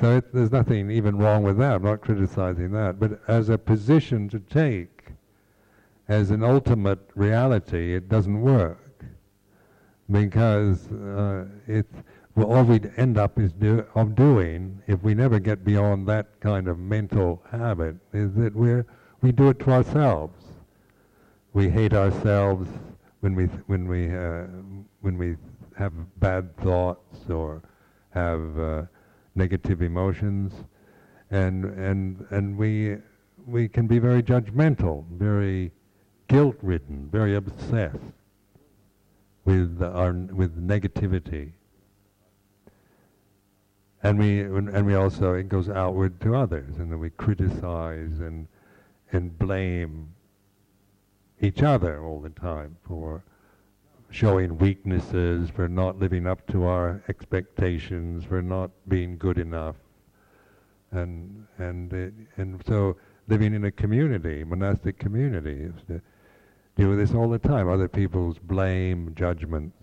[0.00, 1.76] So it, there's nothing even wrong with that.
[1.76, 3.00] I'm not criticizing that.
[3.00, 4.95] But as a position to take,
[6.08, 9.04] as an ultimate reality, it doesn't work
[10.10, 11.46] because uh,
[12.36, 16.38] well, all we'd end up is do, of doing if we never get beyond that
[16.40, 18.86] kind of mental habit is that we're
[19.22, 20.44] we do it to ourselves.
[21.54, 22.68] We hate ourselves
[23.20, 24.44] when we when we uh,
[25.00, 25.36] when we
[25.78, 27.62] have bad thoughts or
[28.10, 28.82] have uh,
[29.34, 30.52] negative emotions,
[31.30, 32.98] and and and we
[33.46, 35.72] we can be very judgmental, very
[36.28, 37.96] guilt-ridden, very obsessed
[39.44, 41.52] with our with negativity.
[44.02, 48.46] And we and we also it goes outward to others, and then we criticize and
[49.12, 50.12] and blame
[51.40, 53.22] each other all the time for
[54.10, 59.76] showing weaknesses, for not living up to our expectations, for not being good enough,
[60.92, 62.96] and and it, and so
[63.28, 65.68] living in a community, monastic community,
[66.84, 67.68] with this all the time.
[67.68, 69.76] Other people's blame, judgments,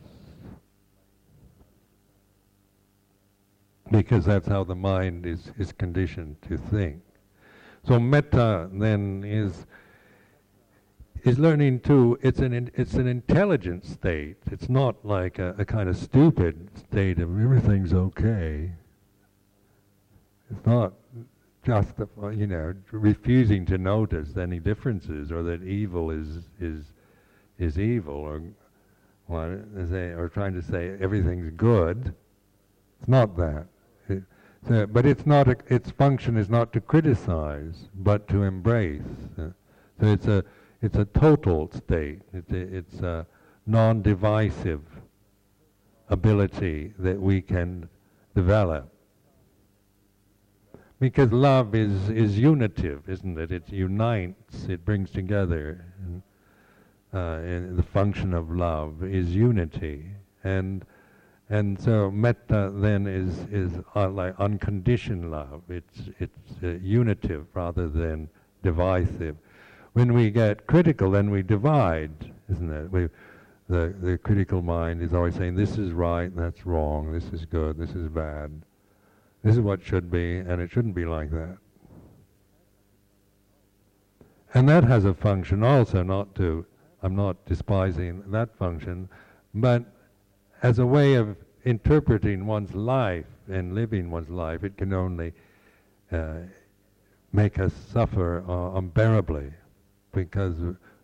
[3.89, 7.01] because that's how the mind is is conditioned to think.
[7.84, 9.65] So metta then is
[11.23, 14.38] is learning to it's an in, it's an intelligent state.
[14.51, 18.71] It's not like a, a kind of stupid state of everything's okay.
[20.51, 20.93] It's not
[21.65, 21.93] just
[22.34, 26.93] you know refusing to notice any differences or that evil is is
[27.58, 28.41] is evil or
[29.30, 32.13] or trying to say everything's good.
[32.99, 33.67] It's not that.
[34.08, 34.23] It,
[34.67, 39.02] so, but it's not a, its function is not to criticize, but to embrace.
[39.38, 39.49] Uh,
[39.99, 40.43] so it's a
[40.82, 42.21] it's a total state.
[42.34, 43.26] It's a, it's a
[43.65, 44.82] non-divisive
[46.10, 47.88] ability that we can
[48.36, 48.92] develop.
[50.99, 53.51] Because love is, is unitive, isn't it?
[53.51, 55.86] It unites, it brings together.
[55.99, 56.21] And,
[57.13, 60.06] uh, and the function of love is unity.
[60.43, 60.86] And
[61.49, 65.62] and so metta then is is uh, like unconditioned love.
[65.69, 68.29] It's it's uh, unitive rather than
[68.63, 69.36] divisive.
[69.91, 72.91] When we get critical, then we divide, isn't it?
[72.91, 73.10] We,
[73.69, 77.77] the the critical mind is always saying this is right, that's wrong, this is good,
[77.77, 78.51] this is bad,
[79.43, 81.58] this is what should be, and it shouldn't be like that.
[84.53, 86.65] And that has a function also, not to.
[87.01, 89.10] I'm not despising that function,
[89.53, 89.84] but
[90.62, 95.34] as a way of interpreting one's life and living one's life, it can only
[96.13, 96.36] uh,
[97.34, 99.51] make us suffer uh, unbearably
[100.13, 100.56] because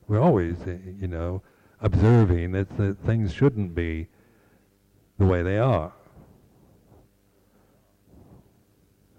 [0.07, 1.41] we're always, uh, you know,
[1.81, 4.07] observing that, that things shouldn't be
[5.17, 5.91] the way they are.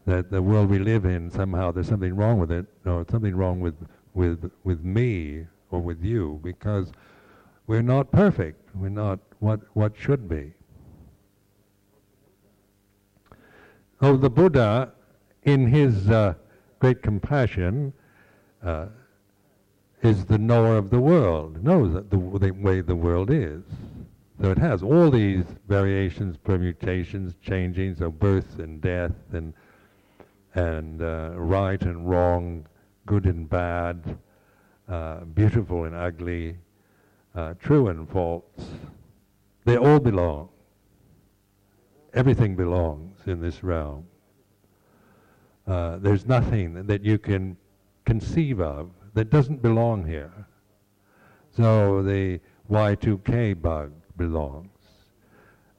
[0.06, 3.60] That the world we live in somehow there's something wrong with it, or something wrong
[3.60, 3.76] with
[4.14, 6.90] with with me or with you because
[7.66, 8.74] we're not perfect.
[8.74, 10.52] We're not what what should be.
[14.02, 14.92] Oh, the Buddha,
[15.42, 16.34] in his uh,
[16.78, 17.92] great compassion,
[18.62, 18.86] uh,
[20.02, 23.62] is the knower of the world, knows the, the way the world is.
[24.40, 29.52] So it has all these variations, permutations, changings of birth and death and
[30.54, 32.66] and uh, right and wrong,
[33.06, 34.18] good and bad,
[34.88, 36.56] uh, beautiful and ugly,
[37.34, 38.44] uh, true and false.
[39.64, 40.48] They all belong.
[42.12, 44.06] Everything belongs in this realm.
[45.66, 47.56] Uh, there's nothing that you can
[48.04, 50.46] conceive of that doesn't belong here.
[51.50, 54.68] So the Y2K bug belongs.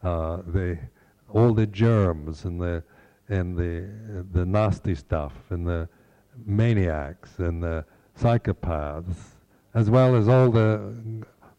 [0.03, 0.77] Uh, the
[1.29, 2.83] all the germs and the
[3.31, 5.87] and the the nasty stuff and the
[6.45, 7.85] maniacs and the
[8.19, 9.15] psychopaths,
[9.73, 10.93] as well as all the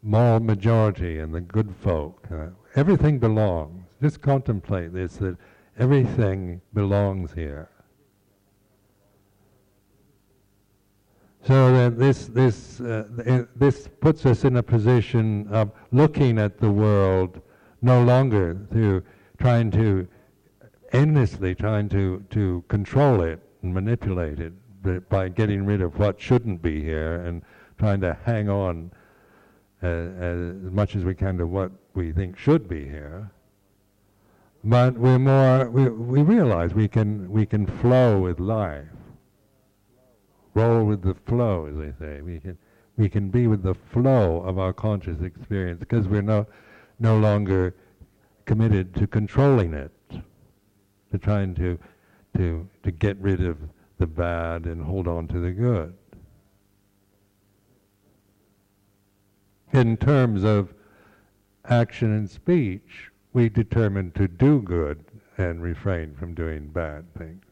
[0.02, 2.26] moral majority and the good folk.
[2.30, 3.86] Uh, everything belongs.
[4.00, 5.36] Just contemplate this: that
[5.78, 7.68] everything belongs here.
[11.44, 16.70] So that this this uh, this puts us in a position of looking at the
[16.70, 17.40] world
[17.80, 19.02] no longer through
[19.38, 20.06] trying to
[20.93, 24.53] endlessly trying to to control it and manipulate it
[25.09, 27.43] by getting rid of what shouldn't be here and
[27.78, 28.90] trying to hang on
[29.82, 33.30] uh, as much as we can to what we think should be here.
[34.64, 38.86] But we're more we we realize we can we can flow with life
[40.55, 42.20] roll with the flow, as they say.
[42.20, 42.59] We can
[42.97, 46.47] we can be with the flow of our conscious experience because we're no
[46.99, 47.74] no longer
[48.45, 49.90] committed to controlling it,
[51.12, 51.78] to trying to,
[52.36, 53.58] to, to get rid of
[53.98, 55.94] the bad and hold on to the good.
[59.72, 60.74] In terms of
[61.66, 65.04] action and speech, we determine to do good
[65.38, 67.44] and refrain from doing bad things.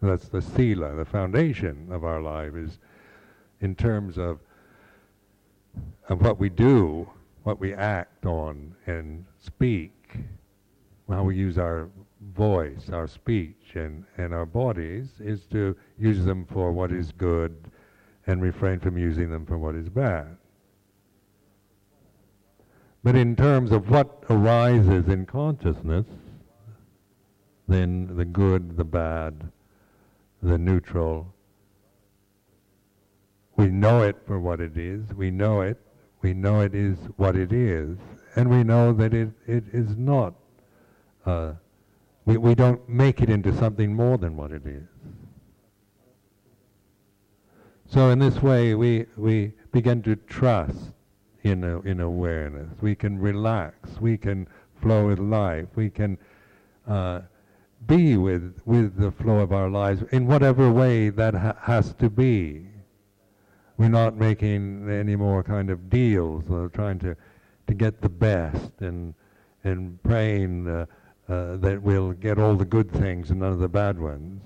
[0.00, 2.78] That's the sila, the foundation of our life is
[3.60, 4.38] in terms of,
[6.08, 7.10] of what we do,
[7.42, 9.92] what we act on and speak,
[11.08, 11.88] how we use our
[12.20, 17.70] voice, our speech, and, and our bodies, is to use them for what is good
[18.26, 20.36] and refrain from using them for what is bad.
[23.02, 26.06] But in terms of what arises in consciousness,
[27.68, 29.50] then the good, the bad,
[30.42, 31.32] the neutral,
[33.56, 35.78] we know it for what it is, we know it,
[36.22, 37.96] we know it is what it is,
[38.36, 40.34] and we know that it, it is not,
[41.24, 41.52] uh,
[42.28, 44.86] we, we don't make it into something more than what it is.
[47.86, 50.90] So in this way, we, we begin to trust
[51.42, 52.68] in, a, in awareness.
[52.82, 53.98] We can relax.
[53.98, 54.46] We can
[54.82, 55.68] flow with life.
[55.74, 56.18] We can
[56.86, 57.22] uh,
[57.86, 62.10] be with, with the flow of our lives in whatever way that ha- has to
[62.10, 62.66] be.
[63.78, 67.16] We're not making any more kind of deals or trying to,
[67.68, 69.14] to get the best and,
[69.64, 70.86] and praying
[71.28, 74.40] uh, that we'll get all the good things and none of the bad ones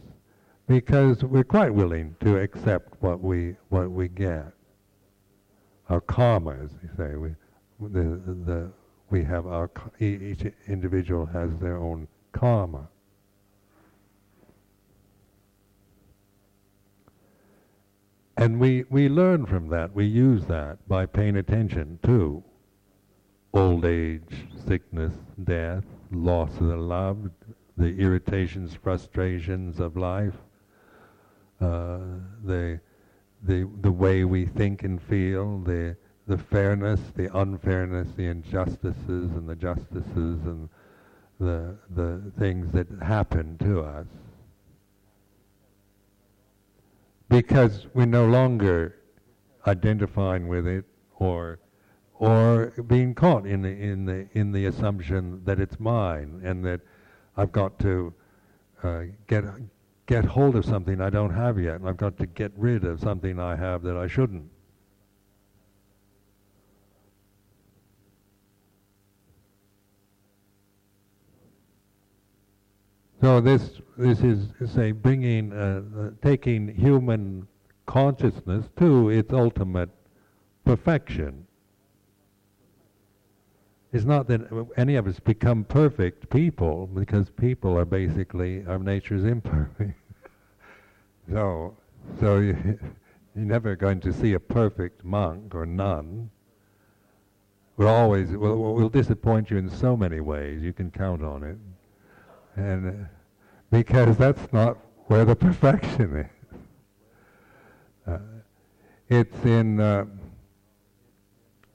[0.67, 4.53] because we're quite willing to accept what we, what we get
[5.89, 7.17] our karma, as we say.
[7.17, 7.35] We,
[7.81, 8.73] the, the,
[9.11, 9.71] we have our,
[10.01, 12.89] each individual has their own karma.
[18.39, 22.43] And we, we learn from that, we use that by paying attention to
[23.53, 25.13] old age, sickness,
[25.45, 27.31] death, loss of the loved,
[27.77, 30.37] the irritations, frustrations of life,
[31.61, 31.99] uh,
[32.45, 32.81] the
[33.45, 35.97] the the way we think and feel, the
[36.27, 40.69] the fairness, the unfairness, the injustices and the justices and
[41.41, 44.07] the the things that happen to us.
[47.29, 48.97] Because we're no longer
[49.67, 50.85] identifying with it
[51.19, 51.59] or
[52.23, 56.81] or being caught in the in the in the assumption that it's mine and that
[57.37, 58.15] I've got to
[58.85, 59.43] uh, get
[60.07, 63.01] get hold of something I don't have yet, and I've got to get rid of
[63.01, 64.49] something I have that I shouldn't.
[73.21, 77.49] So this this is say bringing uh, uh, taking human
[77.87, 79.91] consciousness to its ultimate
[80.65, 81.49] perfection.
[83.93, 84.41] It's not that
[84.79, 89.99] any of us become perfect people because people are basically our nature's imperfect.
[91.31, 91.77] so,
[92.19, 92.55] so you,
[93.37, 96.31] you're never going to see a perfect monk or nun.
[97.77, 100.63] We'll always we'll, we'll disappoint you in so many ways.
[100.63, 101.59] You can count on it,
[102.57, 103.09] and uh,
[103.71, 106.27] because that's not where the perfection is.
[108.07, 108.19] Uh,
[109.09, 109.81] it's in.
[109.81, 110.07] Uh,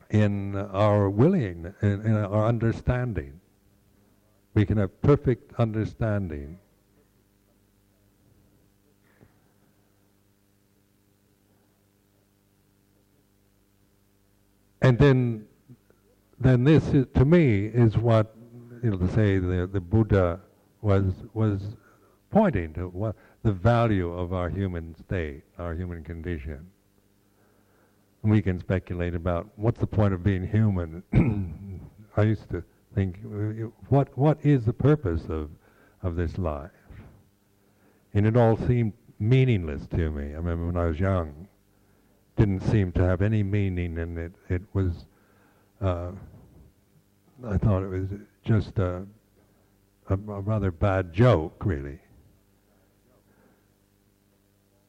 [0.09, 3.39] in our willing, in, in our understanding.
[4.53, 6.57] We can have perfect understanding.
[14.81, 15.45] And then,
[16.39, 18.35] then this is, to me is what
[18.83, 20.39] you know to say the the Buddha
[20.81, 21.75] was was
[22.29, 26.67] pointing to what the value of our human state, our human condition
[28.29, 31.03] we can speculate about what's the point of being human.
[32.17, 32.63] I used to
[32.95, 33.19] think,
[33.89, 35.49] what what is the purpose of
[36.01, 36.71] of this life?
[38.13, 40.33] And it all seemed meaningless to me.
[40.33, 41.47] I remember when I was young,
[42.35, 45.05] didn't seem to have any meaning, and it it was.
[45.81, 46.11] Uh,
[47.45, 48.07] I thought it was
[48.43, 49.05] just a,
[50.09, 51.99] a, a rather bad joke, really.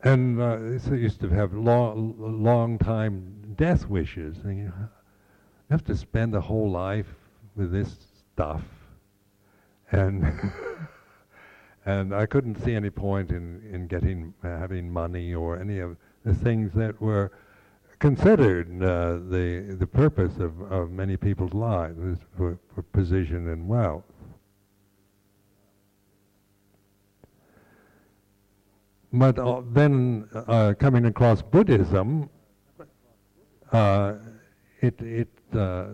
[0.03, 4.37] And uh, they used to have long, long time death wishes.
[4.45, 4.73] And you
[5.71, 7.15] have to spend a whole life
[7.57, 7.97] with this
[8.33, 8.63] stuff.
[9.91, 10.25] And
[11.87, 15.97] and I couldn't see any point in, in getting uh, having money or any of
[16.25, 17.33] the things that were
[17.99, 24.05] considered uh, the the purpose of, of many people's lives for, for position and wealth.
[29.13, 32.29] But uh, then uh, coming across Buddhism,
[33.73, 34.15] uh,
[34.81, 35.87] it, it, uh,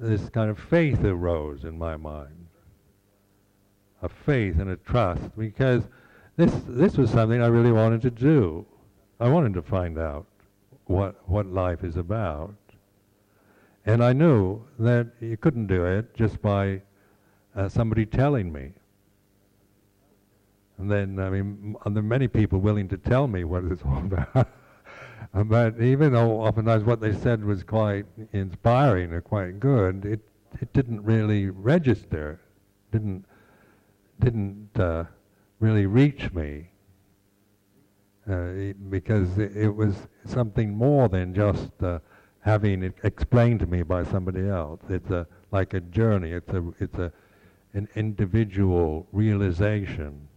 [0.00, 2.46] this kind of faith arose in my mind,
[4.02, 5.84] a faith and a trust, because
[6.36, 8.66] this this was something I really wanted to do.
[9.20, 10.26] I wanted to find out
[10.86, 12.56] what what life is about,
[13.86, 16.82] and I knew that you couldn't do it just by
[17.54, 18.72] uh, somebody telling me.
[20.78, 23.98] And then, I mean, there are many people willing to tell me what it's all
[23.98, 24.48] about.
[25.44, 30.20] but even though oftentimes what they said was quite inspiring or quite good, it
[30.60, 32.40] it didn't really register,
[32.90, 33.24] didn't
[34.20, 35.04] didn't uh,
[35.60, 36.68] really reach me
[38.30, 41.98] uh, because it, it, was something more than just uh,
[42.40, 44.80] having it explained to me by somebody else.
[44.88, 46.32] It's a like a journey.
[46.32, 47.12] It's a it's a
[47.74, 50.28] an individual realization.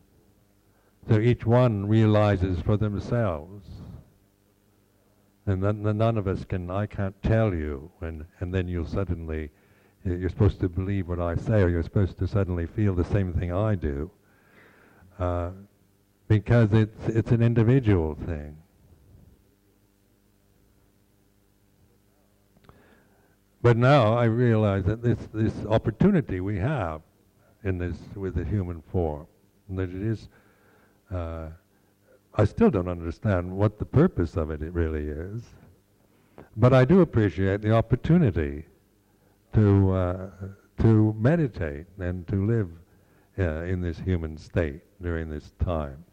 [1.07, 3.67] So each one realizes for themselves.
[5.45, 9.51] And then, none of us can, I can't tell you, and, and then you'll suddenly,
[10.03, 13.31] you're supposed to believe what I say, or you're supposed to suddenly feel the same
[13.31, 14.09] thing I do,
[15.19, 15.51] uh,
[16.27, 18.57] because it's, it's an individual thing.
[23.61, 27.01] But now I realize that this, this opportunity we have
[27.63, 29.27] in this with the human form.
[29.69, 30.29] That it is,
[31.15, 31.49] uh,
[32.35, 35.43] I still don't understand what the purpose of it, really is.
[36.57, 38.65] But I do appreciate the opportunity
[39.53, 40.29] to uh,
[40.81, 42.69] to meditate and to live
[43.39, 46.03] uh, in this human state during this time,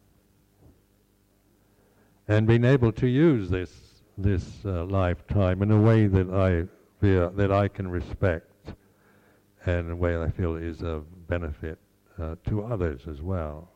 [2.29, 3.73] and being able to use this
[4.17, 6.69] this uh, lifetime in a way that I
[7.01, 8.75] feel that I can respect
[9.67, 11.79] and a way I feel is of benefit
[12.21, 13.72] uh, to others as well.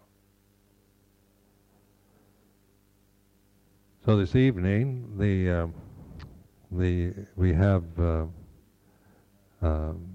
[4.06, 5.66] So this evening, the uh,
[6.70, 8.26] the we have uh,
[9.60, 10.06] um,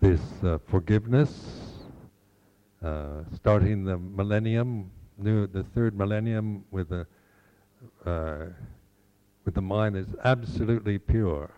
[0.00, 1.74] this uh, forgiveness,
[2.82, 7.06] uh, starting the millennium, new the third millennium with a
[8.06, 8.46] uh,
[9.44, 11.50] with the mind is absolutely pure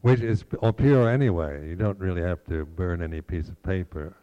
[0.00, 1.68] which is all pure anyway.
[1.68, 4.16] You don't really have to burn any piece of paper.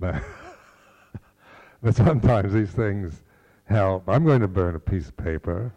[1.82, 3.22] but sometimes these things
[3.64, 4.08] help.
[4.08, 5.72] I'm going to burn a piece of paper.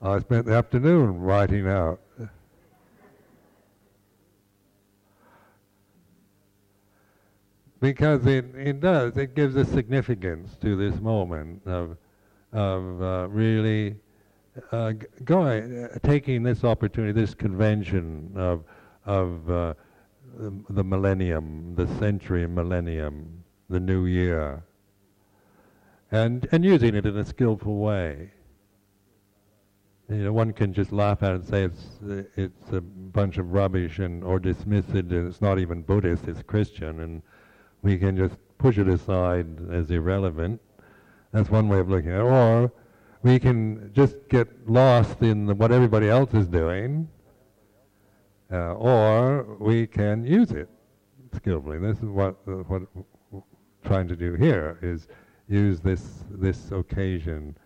[0.00, 1.98] I spent the afternoon writing out
[7.80, 11.96] because it, it does, it gives a significance to this moment of,
[12.52, 13.96] of uh, really
[14.70, 14.92] uh,
[15.24, 18.62] going, uh, taking this opportunity, this convention of,
[19.04, 19.74] of uh,
[20.36, 24.62] the, the millennium, the century millennium, the new year,
[26.10, 28.32] and, and using it in a skillful way.
[30.10, 31.98] You know, one can just laugh at it and say it's
[32.36, 35.06] it's a bunch of rubbish and or dismiss it.
[35.06, 37.22] And it's not even Buddhist; it's Christian, and
[37.82, 40.62] we can just push it aside as irrelevant.
[41.32, 42.22] That's one way of looking at it.
[42.22, 42.72] Or
[43.22, 47.08] we can just get lost in the, what everybody else is doing,
[48.52, 50.68] uh, or we can use it
[51.34, 51.78] skillfully.
[51.78, 52.82] This is what uh, what
[53.30, 53.42] we're
[53.84, 55.08] trying to do here is
[55.48, 57.56] use this this occasion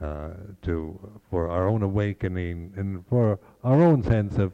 [0.00, 0.30] uh,
[0.62, 0.98] to
[1.30, 4.52] for our own awakening and for our own sense of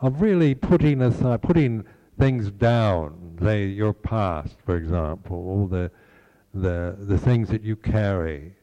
[0.00, 1.84] of really putting aside putting
[2.18, 5.90] things down, say your past, for example, all the
[6.54, 8.54] the the things that you carry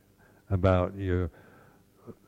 [0.49, 1.29] about your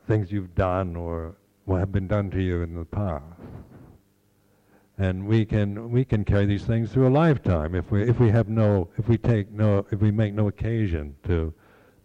[0.06, 3.24] things you've done or what have been done to you in the past.
[4.98, 8.30] And we can we can carry these things through a lifetime if we if we
[8.30, 11.52] have no if we take no if we make no occasion to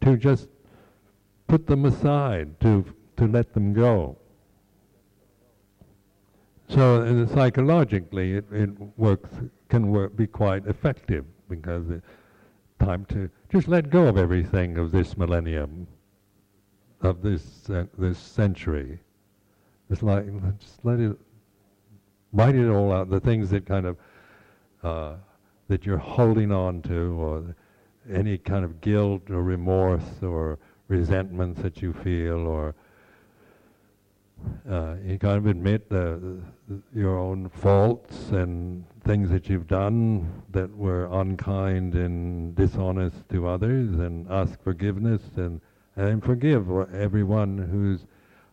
[0.02, 0.50] to just
[1.48, 2.86] put them aside to
[3.16, 4.18] to let them go.
[6.68, 9.30] So uh, psychologically, it, it works
[9.70, 12.06] can work be quite effective because it's
[12.80, 15.88] time to just let go of everything of this millennium,
[17.02, 19.00] of this uh, this century.
[19.89, 20.26] It's like
[20.60, 21.18] just let it
[22.34, 23.09] write it all out.
[23.09, 23.97] The things that kind of
[24.84, 25.15] uh,
[25.67, 27.55] that you're holding on to, or
[28.11, 32.75] any kind of guilt or remorse or resentments that you feel, or
[34.69, 40.43] uh, you kind of admit the, the, your own faults and things that you've done
[40.51, 45.61] that were unkind and dishonest to others, and ask forgiveness and
[45.97, 48.05] and forgive everyone who's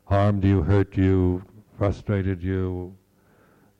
[0.06, 1.42] harmed you, hurt you,
[1.78, 2.92] frustrated you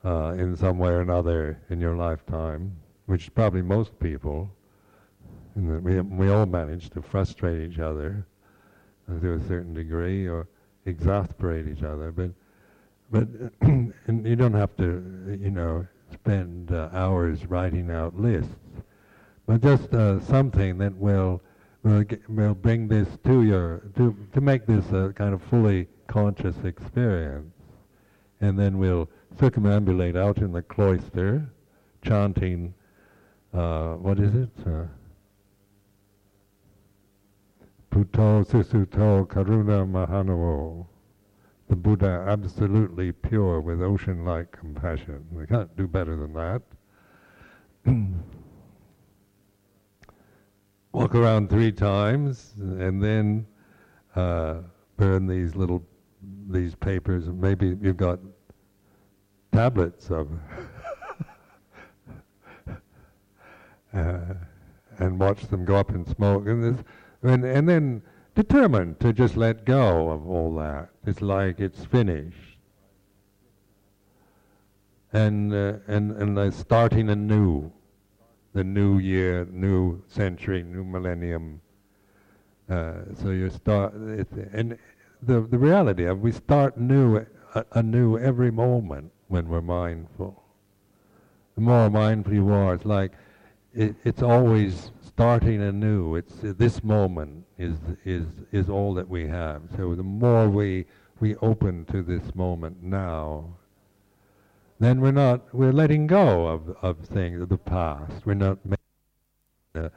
[0.04, 2.76] uh, in some way or another in your lifetime,
[3.06, 4.50] which is probably most people.
[5.54, 8.26] and we we all manage to frustrate each other
[9.10, 10.46] uh, to a certain degree or
[10.86, 12.30] exasperate each other, but
[13.10, 13.26] but
[13.60, 18.54] and you don't have to you know spend uh, hours writing out lists,
[19.46, 21.42] but just uh, something that will
[21.82, 25.88] will, get, will bring this to your to to make this a kind of fully
[26.06, 27.54] conscious experience,
[28.40, 29.08] and then we'll
[29.38, 31.48] circumambulate out in the cloister,
[32.02, 32.74] chanting.
[33.54, 34.50] Uh, what is it?
[34.66, 34.84] Uh,
[37.90, 40.86] Buddho Susuddho Karuna Mahannavo.
[41.68, 45.24] The Buddha absolutely pure with ocean-like compassion.
[45.30, 46.62] We can't do better than that.
[50.92, 53.46] Walk around three times and then
[54.16, 54.62] uh,
[54.96, 55.82] burn these little
[56.48, 57.28] these papers.
[57.28, 58.18] Maybe you've got
[59.58, 60.28] tablets of
[63.92, 64.34] uh,
[64.98, 66.46] and watch them go up in smoke.
[66.46, 66.84] And,
[67.24, 68.02] and, and then
[68.36, 70.90] determined to just let go of all that.
[71.04, 72.58] It's like it's finished.
[75.12, 77.72] And, uh, and, and like starting anew,
[78.54, 81.60] the new year, new century, new millennium.
[82.70, 84.78] Uh, so you start, and
[85.20, 90.42] the, the reality of we start new, uh, anew every moment when we're mindful.
[91.54, 93.12] The more mindful you are, it's like
[93.74, 96.16] it, it's always starting anew.
[96.16, 99.62] It's uh, this moment is is is all that we have.
[99.76, 100.86] So the more we
[101.20, 103.56] we open to this moment now,
[104.78, 108.24] then we're not we're letting go of of things of the past.
[108.24, 108.58] We're not
[109.74, 109.88] uh,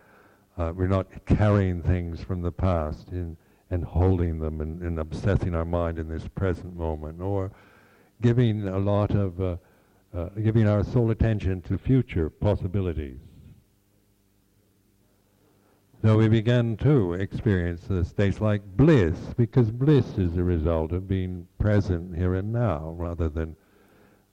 [0.57, 3.37] uh, we're not carrying things from the past in,
[3.69, 7.51] and holding them and, and obsessing our mind in this present moment, or
[8.21, 9.57] giving a lot of uh,
[10.13, 13.19] uh giving our sole attention to future possibilities.
[16.03, 21.07] So we began to experience the states like bliss, because bliss is a result of
[21.07, 23.55] being present here and now, rather than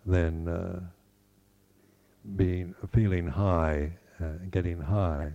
[0.06, 0.80] than uh,
[2.36, 5.32] being feeling high, uh, getting high.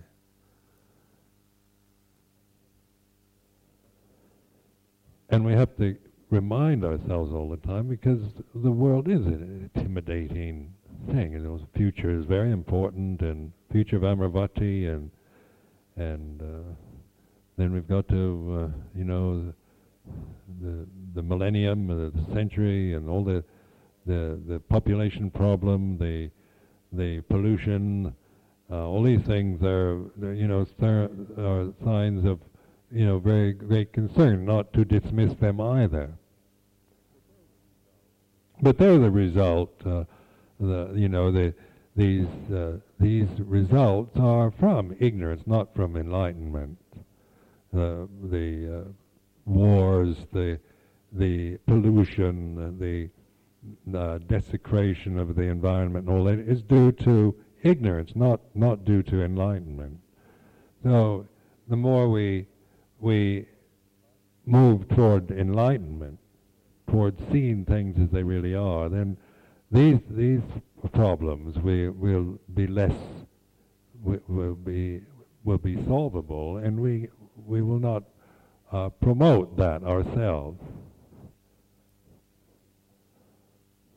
[5.30, 5.96] And we have to
[6.34, 8.20] remind ourselves all the time because
[8.54, 10.74] the world is an intimidating
[11.06, 11.34] thing.
[11.34, 15.10] And the future is very important, and future of Amaravati and
[15.96, 16.74] and uh,
[17.56, 18.14] then we've got to,
[18.64, 19.52] uh, you know,
[20.60, 23.44] the, the, millennium, uh, the century, and all the
[24.06, 26.30] the the population problem, the
[26.92, 28.12] the pollution,
[28.70, 30.02] uh, all these things are,
[30.34, 30.66] you know,
[31.38, 32.40] are signs of,
[32.90, 34.44] you know, very great concern.
[34.44, 36.12] Not to dismiss them either,
[38.64, 39.70] but they're the result.
[39.86, 40.04] Uh,
[40.58, 41.54] the you know the
[41.94, 46.78] these uh, these results are from ignorance, not from enlightenment.
[47.76, 48.90] Uh, the uh,
[49.44, 50.58] wars, the
[51.12, 53.10] the pollution, the
[53.96, 59.02] uh, desecration of the environment, and all that is due to ignorance, not not due
[59.02, 59.98] to enlightenment.
[60.82, 61.26] So,
[61.68, 62.46] the more we
[62.98, 63.46] we
[64.46, 66.18] move toward enlightenment,
[66.90, 69.16] toward seeing things as they really are, then
[69.70, 70.42] these these
[70.92, 72.94] problems we will be less
[74.02, 75.00] we, will be
[75.44, 77.08] will be solvable, and we
[77.46, 78.04] we will not
[78.72, 80.60] uh, promote that ourselves.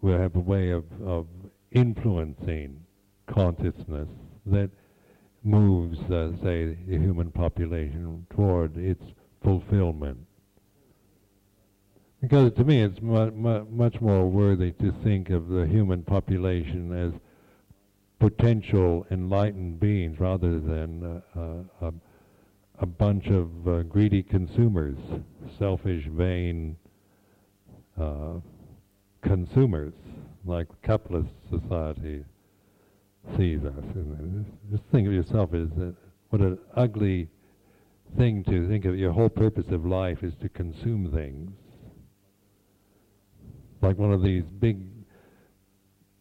[0.01, 1.27] We have a way of, of
[1.71, 2.79] influencing
[3.25, 4.07] consciousness
[4.45, 4.69] that
[5.43, 9.03] moves, uh, say, the human population toward its
[9.43, 10.19] fulfillment.
[12.28, 16.91] Because to me, it's mu- mu- much more worthy to think of the human population
[16.91, 17.13] as
[18.19, 21.91] potential enlightened beings rather than uh, uh,
[22.80, 24.97] a bunch of uh, greedy consumers,
[25.57, 26.75] selfish, vain
[27.97, 28.34] uh,
[29.21, 29.93] consumers,
[30.45, 32.25] like capitalist society
[33.38, 33.86] sees us.
[33.95, 35.69] And just think of yourself as
[36.30, 37.30] what an ugly
[38.17, 38.97] thing to think of.
[38.97, 41.51] Your whole purpose of life is to consume things
[43.82, 44.82] like one of these big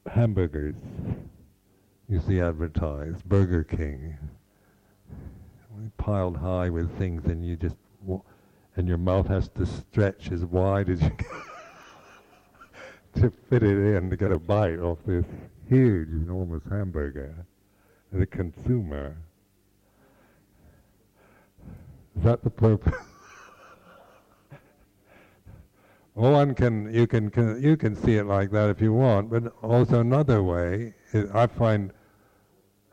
[0.06, 0.74] hamburgers
[2.08, 4.16] you see advertised, Burger King,
[5.96, 7.76] piled high with things, and you just
[8.76, 11.42] and your mouth has to stretch as wide as you can
[13.22, 15.24] to fit it in to get a bite off this
[15.68, 17.34] huge, enormous hamburger.
[18.12, 19.16] The consumer.
[22.16, 23.05] Is that the purpose?
[26.16, 29.52] One can you can, can, you can see it like that if you want, but
[29.62, 31.92] also another way is, I find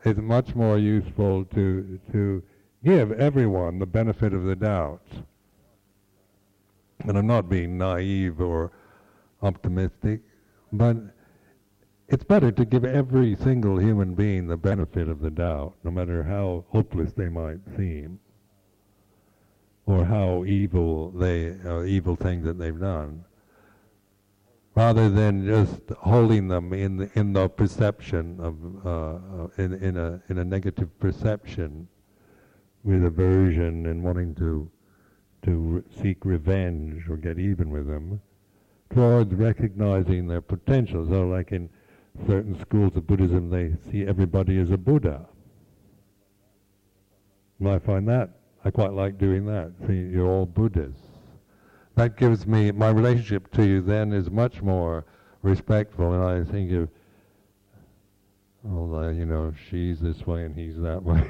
[0.04, 2.42] it's much more useful to to
[2.84, 5.06] give everyone the benefit of the doubt.
[7.00, 8.72] And I'm not being naive or
[9.42, 10.20] optimistic,
[10.70, 10.96] but
[12.08, 16.22] it's better to give every single human being the benefit of the doubt, no matter
[16.22, 18.20] how hopeless they might seem,
[19.86, 23.24] or how evil they, uh, evil things that they've done,
[24.74, 29.96] rather than just holding them in the, in the perception of uh, uh in in
[29.96, 31.86] a in a negative perception,
[32.82, 34.70] with aversion and wanting to
[35.42, 38.20] to seek revenge or get even with them,
[38.90, 41.06] towards recognizing their potential.
[41.08, 41.68] So, like in
[42.26, 45.26] certain schools of Buddhism, they see everybody as a Buddha.
[47.58, 48.30] And I find that,
[48.64, 49.72] I quite like doing that.
[49.88, 50.94] You're all Buddhas.
[51.96, 55.04] That gives me, my relationship to you then is much more
[55.42, 56.88] respectful, and I think of,
[58.66, 61.22] oh, you know, she's this way and he's that way.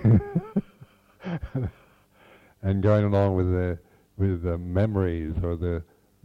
[2.63, 3.79] and going along with the,
[4.17, 5.83] with the memories or the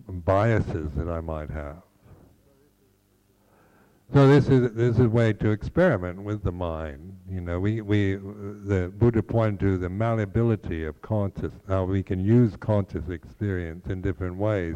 [0.08, 1.82] biases that I might have.
[4.12, 7.16] So this is this is a way to experiment with the mind.
[7.30, 12.20] You know, we we the Buddha pointed to the malleability of conscious, how we can
[12.26, 14.76] use conscious experience in different ways.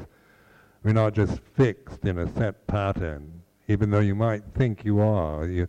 [0.84, 5.48] We're not just fixed in a set pattern, even though you might think you are.
[5.48, 5.68] You,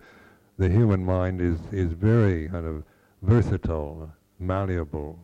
[0.59, 2.85] the human mind is is very kind of
[3.23, 5.19] versatile, malleable,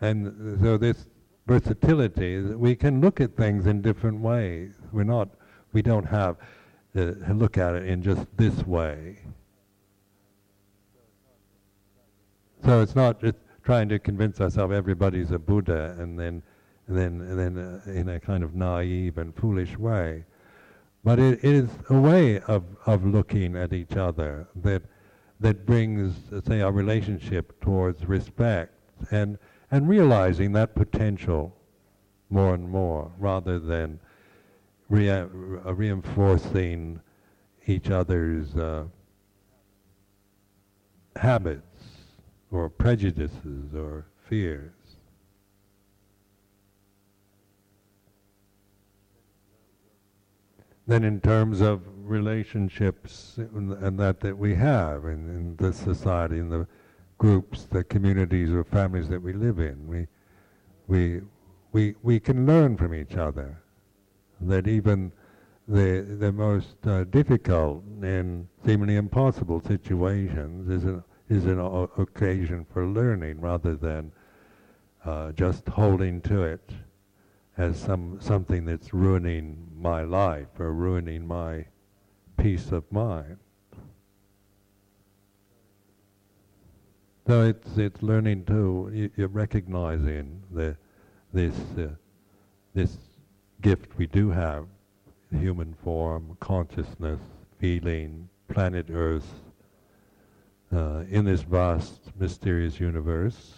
[0.00, 1.06] and so this
[1.46, 4.72] versatility, we can look at things in different ways.
[4.92, 5.28] We're not,
[5.72, 6.36] we don't have
[6.96, 9.18] uh, look at it in just this way.
[12.64, 16.42] So it's not just trying to convince ourselves everybody's a Buddha and then,
[16.88, 20.24] and then, and then uh, in a kind of naive and foolish way.
[21.02, 24.82] But it is a way of, of looking at each other that,
[25.40, 28.74] that brings, uh, say, our relationship towards respect
[29.10, 29.38] and,
[29.70, 31.56] and realizing that potential
[32.28, 33.98] more and more rather than
[34.90, 37.00] rea- uh, reinforcing
[37.66, 38.84] each other's uh,
[41.16, 41.86] habits
[42.50, 44.72] or prejudices or fears.
[50.86, 56.48] Then, in terms of relationships and, that that we have in, in the society, in
[56.48, 56.66] the
[57.16, 60.08] groups, the communities or families that we live in, we
[60.88, 61.20] we
[61.70, 63.59] we we can learn from each other
[64.40, 65.12] that even
[65.68, 72.66] the the most uh, difficult and seemingly impossible situations is an is an o- occasion
[72.72, 74.12] for learning rather than
[75.04, 76.70] uh, just holding to it
[77.56, 81.66] as some something that's ruining my life or ruining my
[82.36, 83.36] peace of mind.
[87.26, 90.76] So it's it's learning to you're recognizing the
[91.32, 91.88] this uh,
[92.74, 92.96] this
[93.60, 94.66] gift we do have,
[95.30, 97.20] human form, consciousness,
[97.58, 99.34] feeling, planet Earth,
[100.72, 103.54] uh, in this vast, mysterious universe,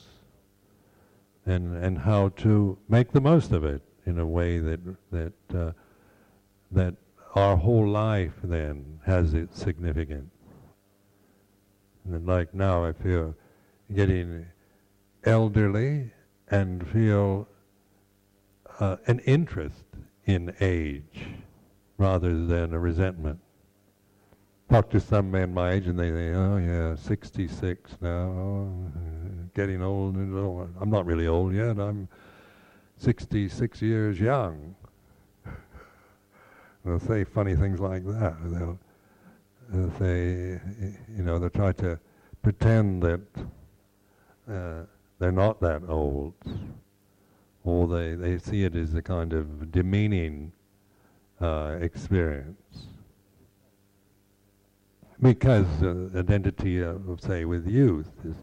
[1.47, 4.81] and and how to make the most of it in a way that
[5.11, 5.73] that uh,
[6.71, 6.95] that
[7.35, 10.33] our whole life then has its significance.
[12.05, 13.35] And like now, I feel
[13.95, 14.47] getting
[15.25, 16.11] elderly
[16.51, 17.47] and feel
[18.81, 19.85] uh, an interest
[20.27, 21.27] in age
[21.99, 23.39] rather than a resentment.
[24.71, 28.73] Talk to some men my age and they say, oh yeah, 66 now,
[29.55, 30.17] getting old.
[30.17, 32.09] I'm not really old yet, I'm
[32.97, 34.75] 66 years young.
[36.85, 38.37] they'll say funny things like that.
[38.45, 38.79] They'll,
[39.69, 40.61] they'll say,
[41.15, 41.99] you know, they'll try to
[42.43, 43.21] pretend that
[44.51, 44.83] uh,
[45.19, 46.35] they're not that old
[47.65, 50.53] or they, they see it as a kind of demeaning
[51.41, 52.87] uh, experience.
[55.21, 58.35] Because uh, identity of, say, with youth is,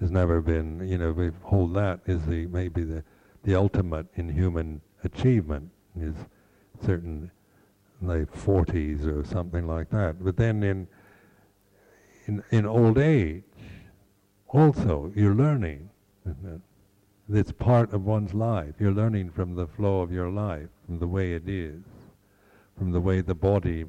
[0.00, 3.02] has never been, you know, we hold that as the, maybe the,
[3.42, 6.14] the ultimate in human achievement is
[6.84, 7.30] certain,
[8.00, 10.22] like 40s or something like that.
[10.22, 10.86] But then in,
[12.26, 13.42] in, in old age,
[14.48, 15.90] also, you're learning.
[17.28, 18.74] It's part of one's life.
[18.78, 21.82] You're learning from the flow of your life, from the way it is,
[22.78, 23.84] from the way the body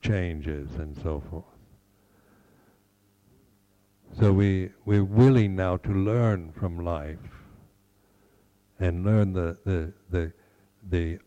[0.00, 1.44] changes and so forth.
[4.18, 7.18] So we, we're willing now to learn from life
[8.78, 10.32] and learn the, the, the,
[10.88, 11.18] the,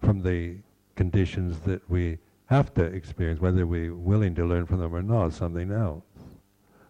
[0.00, 0.56] from the
[0.96, 5.34] conditions that we have to experience, whether we're willing to learn from them or not,
[5.34, 6.04] something else.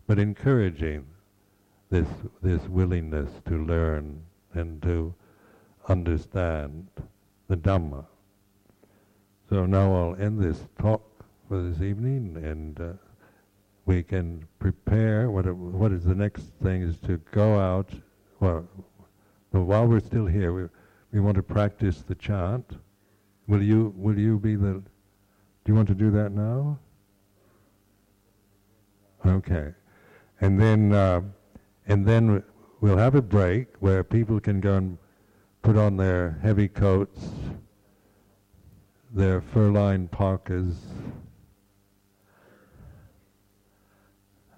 [0.07, 1.07] But encouraging
[1.91, 2.09] this
[2.43, 4.23] this willingness to learn
[4.55, 5.15] and to
[5.89, 6.89] understand
[7.49, 8.07] the Dhamma.
[9.49, 11.03] So now I'll end this talk
[11.49, 12.93] for this evening, and uh,
[13.85, 15.31] we can prepare.
[15.31, 17.91] What what is the next thing is to go out.
[18.39, 18.67] Well,
[19.51, 20.69] while we're still here, we
[21.13, 22.79] we want to practice the chant.
[23.49, 24.75] Will you will you be the?
[24.75, 26.79] Do you want to do that now?
[29.27, 29.75] Okay,
[30.41, 31.21] and then uh,
[31.91, 32.41] and then
[32.81, 34.97] we'll have a break where people can go and
[35.61, 37.31] put on their heavy coats,
[39.13, 40.77] their fur-lined parkas,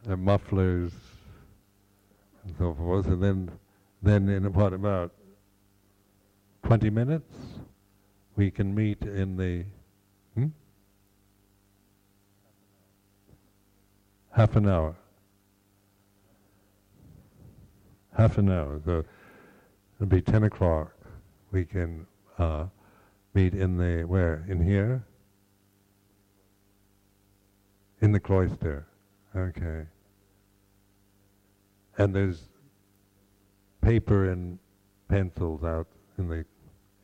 [0.05, 0.93] their mufflers,
[2.45, 3.07] and so forth.
[3.07, 3.51] And then,
[4.03, 5.13] then in about about
[6.65, 7.35] 20 minutes,
[8.37, 9.65] we can meet in the
[10.35, 10.49] hmm?
[14.33, 14.97] half an hour.
[18.17, 18.81] Half an hour.
[18.85, 19.05] So
[19.97, 20.93] it'll be 10 o'clock.
[21.51, 22.07] We can
[22.39, 22.67] uh,
[23.35, 24.45] meet in the, where?
[24.49, 25.05] In here?
[28.01, 28.87] In the cloister.
[29.35, 29.87] Okay.
[31.99, 32.49] And there's
[33.81, 34.59] paper and
[35.09, 35.87] pencils out
[36.19, 36.45] in the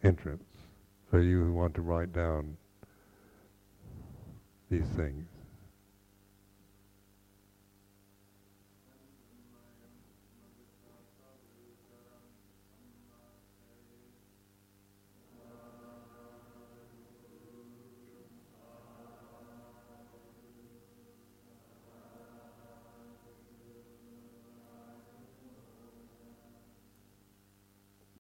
[0.03, 0.45] entrance
[1.11, 2.57] for you who want to write down
[4.71, 5.27] these things.